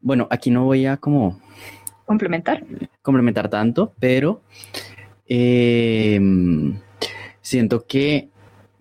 bueno, 0.00 0.26
aquí 0.30 0.50
no 0.50 0.64
voy 0.64 0.86
a 0.86 0.96
como 0.96 1.38
complementar, 2.06 2.64
complementar 3.02 3.50
tanto, 3.50 3.92
pero 4.00 4.40
eh, 5.28 6.18
siento 7.42 7.86
que 7.86 8.30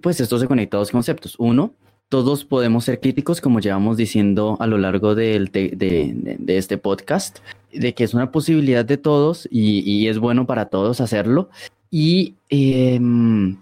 pues 0.05 0.19
estos 0.19 0.39
se 0.39 0.47
conecta 0.47 0.77
a 0.77 0.81
dos 0.81 0.91
conceptos. 0.91 1.33
Uno, 1.39 1.73
todos 2.09 2.45
podemos 2.45 2.85
ser 2.85 2.99
críticos, 2.99 3.41
como 3.41 3.59
llevamos 3.59 3.97
diciendo 3.97 4.55
a 4.59 4.67
lo 4.67 4.77
largo 4.77 5.15
de, 5.15 5.39
de, 5.51 6.57
este 6.57 6.77
podcast, 6.77 7.39
de 7.73 7.95
que 7.95 8.03
es 8.03 8.13
una 8.13 8.31
posibilidad 8.31 8.85
de 8.85 8.97
todos 8.97 9.47
y, 9.49 10.07
es 10.07 10.19
bueno 10.19 10.45
para 10.45 10.67
todos 10.67 11.01
hacerlo. 11.01 11.49
Y 11.89 12.35
em, 12.49 13.57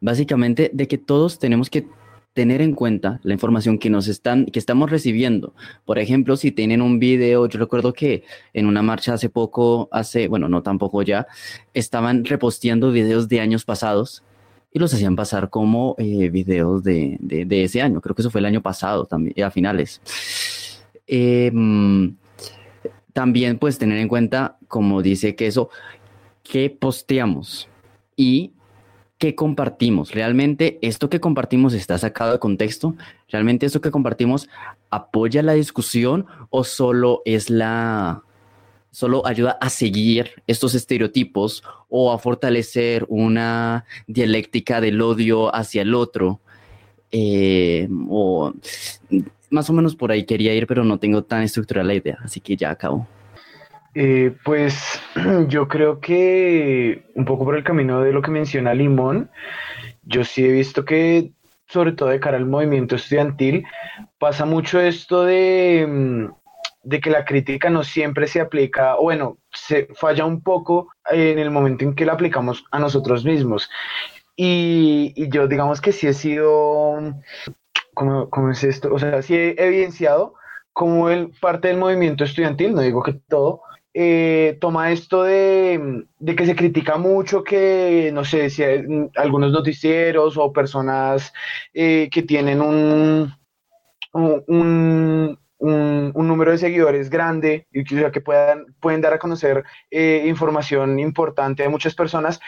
básicamente 0.00 0.70
de 0.72 0.88
que 0.88 0.96
todos 0.96 1.38
tenemos 1.38 1.68
que 1.68 1.86
tener 2.32 2.62
en 2.62 2.72
cuenta 2.72 3.20
la 3.22 3.34
información 3.34 3.78
que 3.78 3.90
nos 3.90 4.08
están, 4.08 4.46
que 4.46 4.58
estamos 4.58 4.90
recibiendo. 4.90 5.52
Por 5.84 5.98
ejemplo, 5.98 6.38
si 6.38 6.52
tienen 6.52 6.80
un 6.80 6.98
video, 6.98 7.46
yo 7.48 7.58
recuerdo 7.58 7.92
que 7.92 8.24
en 8.54 8.64
una 8.64 8.80
marcha 8.80 9.12
hace 9.12 9.28
poco, 9.28 9.90
hace, 9.92 10.26
bueno, 10.26 10.48
no 10.48 10.62
tampoco 10.62 11.02
ya, 11.02 11.26
estaban 11.74 12.24
reposteando 12.24 12.92
videos 12.92 13.28
de 13.28 13.40
años 13.40 13.66
pasados 13.66 14.22
y 14.70 14.78
los 14.78 14.92
hacían 14.92 15.16
pasar 15.16 15.48
como 15.50 15.94
eh, 15.98 16.28
videos 16.28 16.82
de, 16.82 17.16
de, 17.20 17.64
ese 17.64 17.80
año. 17.80 18.00
Creo 18.00 18.14
que 18.14 18.22
eso 18.22 18.30
fue 18.30 18.40
el 18.40 18.46
año 18.46 18.62
pasado 18.62 19.06
también, 19.06 19.42
a 19.42 19.50
finales. 19.50 20.02
Em, 21.06 22.14
también 23.12 23.58
pues 23.58 23.78
tener 23.78 23.98
en 23.98 24.08
cuenta, 24.08 24.58
como 24.68 25.00
dice 25.00 25.34
que 25.34 25.46
eso, 25.46 25.70
que 26.42 26.68
posteamos 26.68 27.68
y 28.16 28.52
qué 29.18 29.34
compartimos. 29.34 30.12
¿Realmente 30.12 30.78
esto 30.82 31.08
que 31.08 31.20
compartimos 31.20 31.72
está 31.72 31.96
sacado 31.98 32.32
de 32.32 32.38
contexto? 32.38 32.94
¿Realmente 33.28 33.66
esto 33.66 33.80
que 33.80 33.90
compartimos 33.90 34.48
apoya 34.90 35.42
la 35.42 35.54
discusión 35.54 36.26
o 36.50 36.64
solo 36.64 37.22
es 37.24 37.50
la... 37.50 38.22
solo 38.96 39.26
ayuda 39.26 39.58
a 39.60 39.68
seguir 39.68 40.42
estos 40.46 40.74
estereotipos 40.74 41.62
o 41.90 42.14
a 42.14 42.18
fortalecer 42.18 43.04
una 43.10 43.84
dialéctica 44.06 44.80
del 44.80 45.02
odio 45.02 45.54
hacia 45.54 45.82
el 45.82 45.94
otro? 45.94 46.40
Eh, 47.12 47.90
o 48.08 48.54
más 49.50 49.68
o 49.68 49.74
menos 49.74 49.94
por 49.94 50.12
ahí 50.12 50.24
quería 50.24 50.54
ir, 50.54 50.66
pero 50.66 50.82
no 50.82 50.98
tengo 50.98 51.22
tan 51.22 51.42
estructurada 51.42 51.86
la 51.86 51.92
idea, 51.92 52.16
así 52.24 52.40
que 52.40 52.56
ya 52.56 52.70
acabo. 52.70 53.06
Eh, 53.94 54.34
pues 54.42 54.74
yo 55.48 55.68
creo 55.68 56.00
que 56.00 57.04
un 57.14 57.26
poco 57.26 57.44
por 57.44 57.54
el 57.54 57.64
camino 57.64 58.00
de 58.00 58.14
lo 58.14 58.22
que 58.22 58.30
menciona 58.30 58.72
Limón, 58.72 59.28
yo 60.04 60.24
sí 60.24 60.42
he 60.42 60.50
visto 60.50 60.86
que, 60.86 61.32
sobre 61.68 61.92
todo 61.92 62.08
de 62.08 62.18
cara 62.18 62.38
al 62.38 62.46
movimiento 62.46 62.96
estudiantil, 62.96 63.66
pasa 64.18 64.46
mucho 64.46 64.80
esto 64.80 65.24
de, 65.24 65.86
mm, 65.86 66.45
de 66.86 67.00
que 67.00 67.10
la 67.10 67.24
crítica 67.24 67.68
no 67.68 67.82
siempre 67.82 68.28
se 68.28 68.40
aplica, 68.40 68.96
o 68.96 69.02
bueno, 69.02 69.38
se 69.52 69.88
falla 69.94 70.24
un 70.24 70.40
poco 70.40 70.88
en 71.10 71.38
el 71.40 71.50
momento 71.50 71.84
en 71.84 71.96
que 71.96 72.06
la 72.06 72.12
aplicamos 72.12 72.64
a 72.70 72.78
nosotros 72.78 73.24
mismos. 73.24 73.68
Y, 74.36 75.12
y 75.16 75.28
yo 75.28 75.48
digamos 75.48 75.80
que 75.80 75.90
sí 75.90 76.06
he 76.06 76.14
sido, 76.14 76.98
¿cómo, 77.92 78.30
¿cómo, 78.30 78.50
es 78.52 78.62
esto? 78.62 78.94
O 78.94 78.98
sea, 79.00 79.20
sí 79.22 79.34
he 79.34 79.56
evidenciado 79.58 80.34
como 80.72 81.10
el, 81.10 81.32
parte 81.40 81.68
del 81.68 81.78
movimiento 81.78 82.22
estudiantil, 82.22 82.74
no 82.74 82.82
digo 82.82 83.02
que 83.02 83.14
todo, 83.14 83.62
eh, 83.92 84.58
toma 84.60 84.92
esto 84.92 85.24
de, 85.24 86.04
de, 86.18 86.36
que 86.36 86.46
se 86.46 86.54
critica 86.54 86.98
mucho 86.98 87.42
que, 87.42 88.10
no 88.12 88.24
sé, 88.24 88.50
si 88.50 88.62
hay, 88.62 88.84
algunos 89.16 89.50
noticieros 89.50 90.36
o 90.36 90.52
personas 90.52 91.32
eh, 91.74 92.08
que 92.12 92.22
tienen 92.22 92.60
un, 92.60 93.32
un, 94.12 95.38
un, 95.58 96.12
un, 96.14 96.28
número 96.28 96.52
de 96.52 96.58
seguidores 96.58 97.10
grande 97.10 97.66
y 97.72 97.84
que, 97.84 98.20
puedan, 98.20 98.66
pueden 98.80 99.00
dar 99.00 99.14
a 99.14 99.18
conocer 99.18 99.64
eh, 99.90 100.24
información 100.26 100.98
importante 100.98 101.64
a 101.64 101.70
muchas 101.70 101.94
personas, 101.94 102.40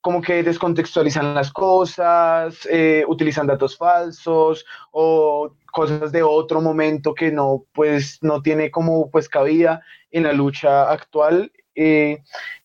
como 0.00 0.20
que 0.20 0.42
descontextualizan 0.42 1.34
las 1.34 1.52
cosas, 1.52 2.66
eh, 2.70 3.04
utilizan 3.08 3.46
datos 3.46 3.76
falsos 3.76 4.64
o 4.92 5.52
cosas 5.72 6.12
de 6.12 6.22
otro 6.22 6.60
momento 6.60 7.14
que 7.14 7.30
no, 7.30 7.64
pues, 7.72 8.18
no 8.22 8.42
tiene 8.42 8.70
como 8.70 9.10
pues 9.10 9.28
cabida 9.28 9.82
en 10.10 10.24
la 10.24 10.32
lucha 10.32 10.90
actual. 10.90 11.52
Eh, 11.74 12.22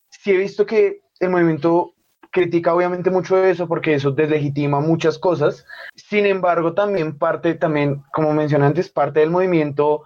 sí 0.10 0.32
he 0.32 0.38
visto 0.38 0.66
que 0.66 1.02
el 1.20 1.30
movimiento 1.30 1.94
critica 2.32 2.74
obviamente 2.74 3.12
mucho 3.12 3.44
eso 3.44 3.68
porque 3.68 3.94
eso 3.94 4.12
deslegitima 4.12 4.80
muchas 4.80 5.20
cosas. 5.20 5.66
Sin 5.96 6.26
embargo, 6.26 6.74
también 6.74 7.18
parte, 7.18 7.54
también, 7.54 8.04
como 8.14 8.34
mencioné 8.34 8.66
antes, 8.66 8.90
parte 8.90 9.20
del 9.20 9.30
movimiento 9.30 10.04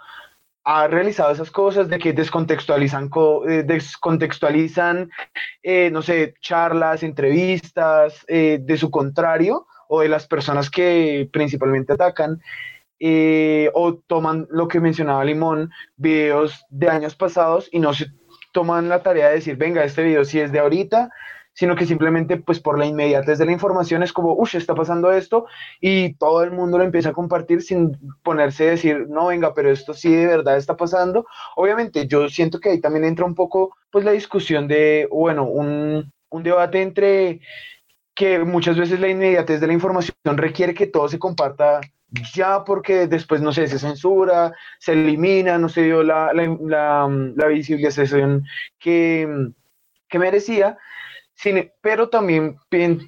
ha 0.67 0.87
realizado 0.87 1.31
esas 1.31 1.51
cosas 1.51 1.87
de 1.89 1.99
que 1.99 2.11
descontextualizan, 2.11 3.11
eh, 3.47 3.63
descontextualizan 3.63 5.11
eh, 5.61 5.91
no 5.91 6.01
sé, 6.01 6.33
charlas, 6.41 7.03
entrevistas 7.03 8.25
eh, 8.27 8.57
de 8.59 8.77
su 8.77 8.89
contrario 8.89 9.67
o 9.87 10.01
de 10.01 10.09
las 10.09 10.27
personas 10.27 10.71
que 10.71 11.29
principalmente 11.31 11.93
atacan. 11.93 12.41
O 13.73 13.95
toman 14.07 14.47
lo 14.49 14.67
que 14.67 14.79
mencionaba 14.79 15.23
Limón, 15.23 15.69
videos 15.95 16.65
de 16.69 16.89
años 16.89 17.15
pasados 17.15 17.69
y 17.71 17.77
no 17.77 17.93
se 17.93 18.07
toman 18.51 18.89
la 18.89 19.03
tarea 19.03 19.27
de 19.27 19.35
decir, 19.35 19.57
venga, 19.57 19.83
este 19.83 20.01
video 20.01 20.25
sí 20.25 20.39
es 20.39 20.51
de 20.51 20.59
ahorita, 20.59 21.11
sino 21.55 21.75
que 21.75 21.87
simplemente 21.87 22.37
pues 22.37 22.59
por 22.59 22.77
la 22.77 22.85
inmediatez 22.85 23.39
de 23.39 23.45
la 23.45 23.53
información 23.53 24.03
es 24.03 24.13
como, 24.13 24.33
uff, 24.33 24.55
está 24.55 24.75
pasando 24.75 25.11
esto 25.11 25.47
y 25.81 26.13
todo 26.15 26.43
el 26.43 26.51
mundo 26.51 26.77
lo 26.77 26.83
empieza 26.83 27.09
a 27.09 27.13
compartir 27.13 27.61
sin 27.63 27.97
ponerse 28.23 28.67
a 28.67 28.71
decir, 28.71 29.07
no, 29.09 29.27
venga, 29.27 29.53
pero 29.55 29.71
esto 29.71 29.93
sí 29.93 30.13
de 30.13 30.27
verdad 30.27 30.57
está 30.57 30.77
pasando. 30.77 31.25
Obviamente 31.55 32.07
yo 32.07 32.29
siento 32.29 32.59
que 32.59 32.69
ahí 32.69 32.81
también 32.81 33.05
entra 33.05 33.25
un 33.25 33.35
poco 33.35 33.75
pues 33.89 34.05
la 34.05 34.11
discusión 34.11 34.67
de, 34.67 35.07
bueno, 35.11 35.45
un, 35.45 36.11
un 36.29 36.43
debate 36.43 36.81
entre 36.81 37.39
que 38.13 38.39
muchas 38.39 38.77
veces 38.77 38.99
la 38.99 39.09
inmediatez 39.09 39.59
de 39.59 39.67
la 39.67 39.73
información 39.73 40.15
requiere 40.37 40.73
que 40.73 40.87
todo 40.87 41.07
se 41.09 41.19
comparta 41.19 41.81
ya 42.33 42.63
porque 42.63 43.07
después, 43.07 43.41
no 43.41 43.51
sé, 43.51 43.67
se 43.67 43.79
censura, 43.79 44.53
se 44.79 44.93
elimina, 44.93 45.57
no 45.57 45.69
se 45.69 45.83
dio 45.83 46.03
la, 46.03 46.33
la, 46.33 46.57
la, 46.61 47.33
la 47.35 47.47
visibilización 47.47 48.45
que, 48.79 49.27
que 50.07 50.19
merecía 50.19 50.77
pero 51.81 52.09
también 52.09 52.57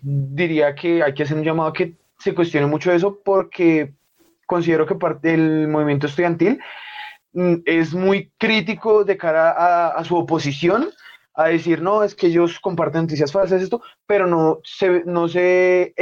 diría 0.01 0.75
que 0.75 1.01
hay 1.01 1.13
que 1.13 1.23
hacer 1.23 1.37
un 1.37 1.43
llamado 1.43 1.69
a 1.69 1.73
que 1.73 1.95
se 2.19 2.33
cuestione 2.33 2.67
mucho 2.67 2.91
eso 2.91 3.19
porque 3.23 3.93
considero 4.45 4.85
que 4.85 4.95
parte 4.95 5.29
del 5.29 5.67
movimiento 5.67 6.07
estudiantil 6.07 6.59
mm, 7.33 7.55
es 7.65 7.93
muy 7.93 8.31
crítico 8.37 9.03
de 9.03 9.17
cara 9.17 9.89
a, 9.89 10.03
su 10.03 10.15
oposición, 10.15 10.89
a 11.35 11.49
decir, 11.49 11.81
no, 11.81 12.03
es 12.03 12.15
que 12.15 12.27
ellos 12.27 12.59
comparten 12.59 13.01
noticias 13.01 13.31
falsas, 13.31 13.61
esto, 13.61 13.81
pero 14.07 14.25
no 14.25 14.59
se, 14.63 15.03
no 15.05 15.27
se, 15.27 15.93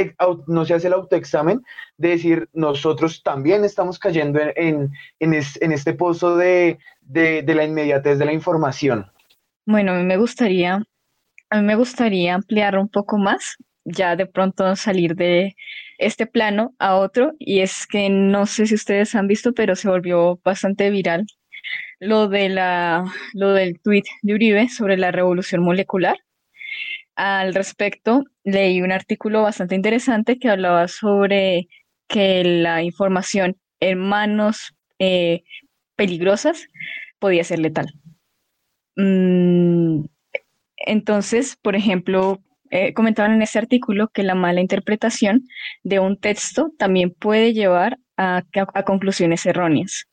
no 0.46 0.64
se 0.64 0.74
hace 0.74 0.86
el 0.86 0.94
autoexamen 0.94 1.62
de 1.98 2.08
decir, 2.08 2.48
nosotros 2.54 3.22
también 3.22 3.64
estamos 3.64 3.98
cayendo 3.98 4.40
en, 4.40 4.52
en, 4.56 4.92
en, 5.20 5.34
es, 5.34 5.60
en 5.60 5.72
este 5.72 5.92
pozo 5.92 6.36
de, 6.36 6.78
de, 7.02 7.42
de 7.42 7.54
la 7.54 7.64
inmediatez 7.64 8.18
de 8.18 8.24
la 8.24 8.32
información. 8.32 9.10
Bueno, 9.66 9.94
me 10.04 10.16
gustaría 10.16 10.82
a 11.50 11.60
mí 11.60 11.66
me 11.66 11.76
gustaría 11.76 12.34
ampliar 12.34 12.78
un 12.78 12.88
poco 12.88 13.18
más, 13.18 13.56
ya 13.84 14.16
de 14.16 14.26
pronto 14.26 14.76
salir 14.76 15.14
de 15.14 15.54
este 15.98 16.26
plano 16.26 16.74
a 16.78 16.96
otro, 16.96 17.32
y 17.38 17.60
es 17.60 17.86
que 17.86 18.08
no 18.10 18.46
sé 18.46 18.66
si 18.66 18.74
ustedes 18.74 19.14
han 19.14 19.28
visto, 19.28 19.52
pero 19.54 19.76
se 19.76 19.88
volvió 19.88 20.40
bastante 20.44 20.90
viral 20.90 21.26
lo, 22.00 22.28
de 22.28 22.48
la, 22.48 23.04
lo 23.34 23.52
del 23.52 23.80
tweet 23.80 24.04
de 24.22 24.34
Uribe 24.34 24.68
sobre 24.68 24.96
la 24.96 25.12
revolución 25.12 25.62
molecular. 25.62 26.18
Al 27.16 27.54
respecto, 27.54 28.24
leí 28.44 28.82
un 28.82 28.92
artículo 28.92 29.42
bastante 29.42 29.74
interesante 29.74 30.38
que 30.38 30.50
hablaba 30.50 30.88
sobre 30.88 31.68
que 32.08 32.44
la 32.44 32.82
información 32.82 33.56
en 33.80 33.98
manos 33.98 34.74
eh, 34.98 35.42
peligrosas 35.96 36.66
podía 37.18 37.44
ser 37.44 37.60
letal. 37.60 37.92
Mm, 38.96 40.04
entonces, 40.86 41.56
por 41.60 41.76
ejemplo, 41.76 42.40
eh, 42.70 42.94
comentaban 42.94 43.32
en 43.32 43.42
ese 43.42 43.58
artículo 43.58 44.08
que 44.08 44.22
la 44.22 44.34
mala 44.34 44.60
interpretación 44.60 45.44
de 45.82 46.00
un 46.00 46.18
texto 46.18 46.72
también 46.78 47.10
puede 47.12 47.52
llevar 47.52 47.98
a, 48.16 48.44
conclusiones 48.84 49.44
erróneas. 49.46 50.06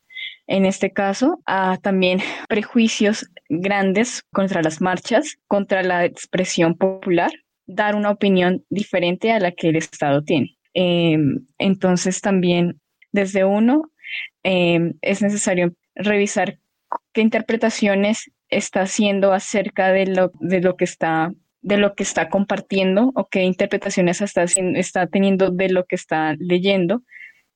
En 0.46 0.66
este 0.66 0.92
caso, 0.92 1.42
a 1.46 1.78
también 1.78 2.20
prejuicios 2.50 3.30
grandes 3.50 4.24
contra 4.32 4.62
las 4.62 4.82
marchas, 4.82 5.38
contra 5.48 5.84
la 5.84 6.06
expresión 6.06 6.76
popular, 6.76 7.32
dar 7.66 7.96
una 7.96 8.12
opinión 8.12 8.66
diferente 8.70 9.32
a 9.32 9.40
la 9.40 9.52
que 9.52 9.70
el 9.70 9.78
Estado 9.78 10.24
tiene. 10.24 10.58
Eh, 10.74 11.18
entonces, 11.58 12.20
también 12.20 12.82
desde 13.12 13.46
uno 13.46 13.92
eh, 14.44 14.94
es 15.02 15.22
necesario 15.22 15.74
revisar 15.96 16.60
qué 17.14 17.22
interpretaciones 17.22 18.32
está 18.58 18.82
haciendo 18.82 19.34
acerca 19.34 19.92
de 19.92 20.08
lo, 20.08 20.32
de 20.40 20.62
lo 20.62 20.76
que 20.76 20.86
está 20.86 21.32
de 21.64 21.78
lo 21.78 21.96
que 21.96 22.04
está 22.04 22.30
compartiendo 22.30 23.12
o 23.16 23.28
qué 23.30 23.44
interpretaciones 23.44 24.22
está, 24.22 24.44
está 24.44 25.08
teniendo 25.08 25.50
de 25.50 25.70
lo 25.70 25.86
que 25.86 25.96
está 25.96 26.36
leyendo. 26.38 27.04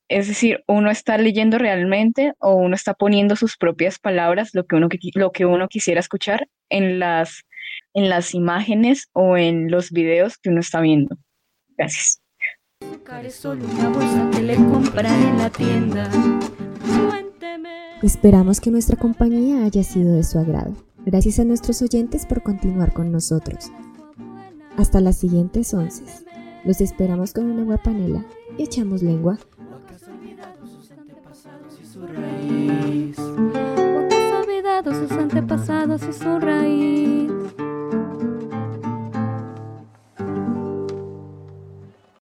Es 0.07 0.29
decir, 0.29 0.63
uno 0.65 0.89
está 0.89 1.17
leyendo 1.17 1.57
realmente 1.57 2.31
o 2.39 2.55
uno 2.55 2.73
está 2.73 2.93
poniendo 2.93 3.35
sus 3.35 3.57
propias 3.57 3.99
palabras, 3.99 4.51
lo 4.53 4.65
que 4.65 4.77
uno, 4.77 4.87
lo 5.15 5.31
que 5.31 5.45
uno 5.45 5.67
quisiera 5.67 5.99
escuchar 5.99 6.47
en 6.69 6.99
las, 6.99 7.43
en 7.93 8.07
las 8.07 8.33
imágenes 8.33 9.09
o 9.11 9.35
en 9.35 9.69
los 9.69 9.91
videos 9.91 10.37
que 10.37 10.49
uno 10.49 10.61
está 10.61 10.79
viendo. 10.79 11.17
Gracias. 11.77 12.21
Esperamos 18.01 18.61
que 18.61 18.71
nuestra 18.71 18.95
compañía 18.95 19.65
haya 19.65 19.83
sido 19.83 20.15
de 20.15 20.23
su 20.23 20.39
agrado. 20.39 20.86
Gracias 21.07 21.39
a 21.39 21.45
nuestros 21.45 21.81
oyentes 21.81 22.25
por 22.25 22.43
continuar 22.43 22.91
con 22.91 23.13
nosotros. 23.13 23.71
Hasta 24.75 24.99
las 24.99 25.15
siguientes 25.15 25.73
once. 25.73 26.03
Los 26.65 26.81
esperamos 26.81 27.31
con 27.31 27.49
una 27.49 27.61
agua 27.61 27.77
panela 27.77 28.25
y 28.57 28.63
echamos 28.63 29.01
lengua. 29.01 29.39
sus 34.83 35.11
antepasados 35.11 36.01
y 36.03 36.11
su 36.11 36.39
raíz. 36.39 37.66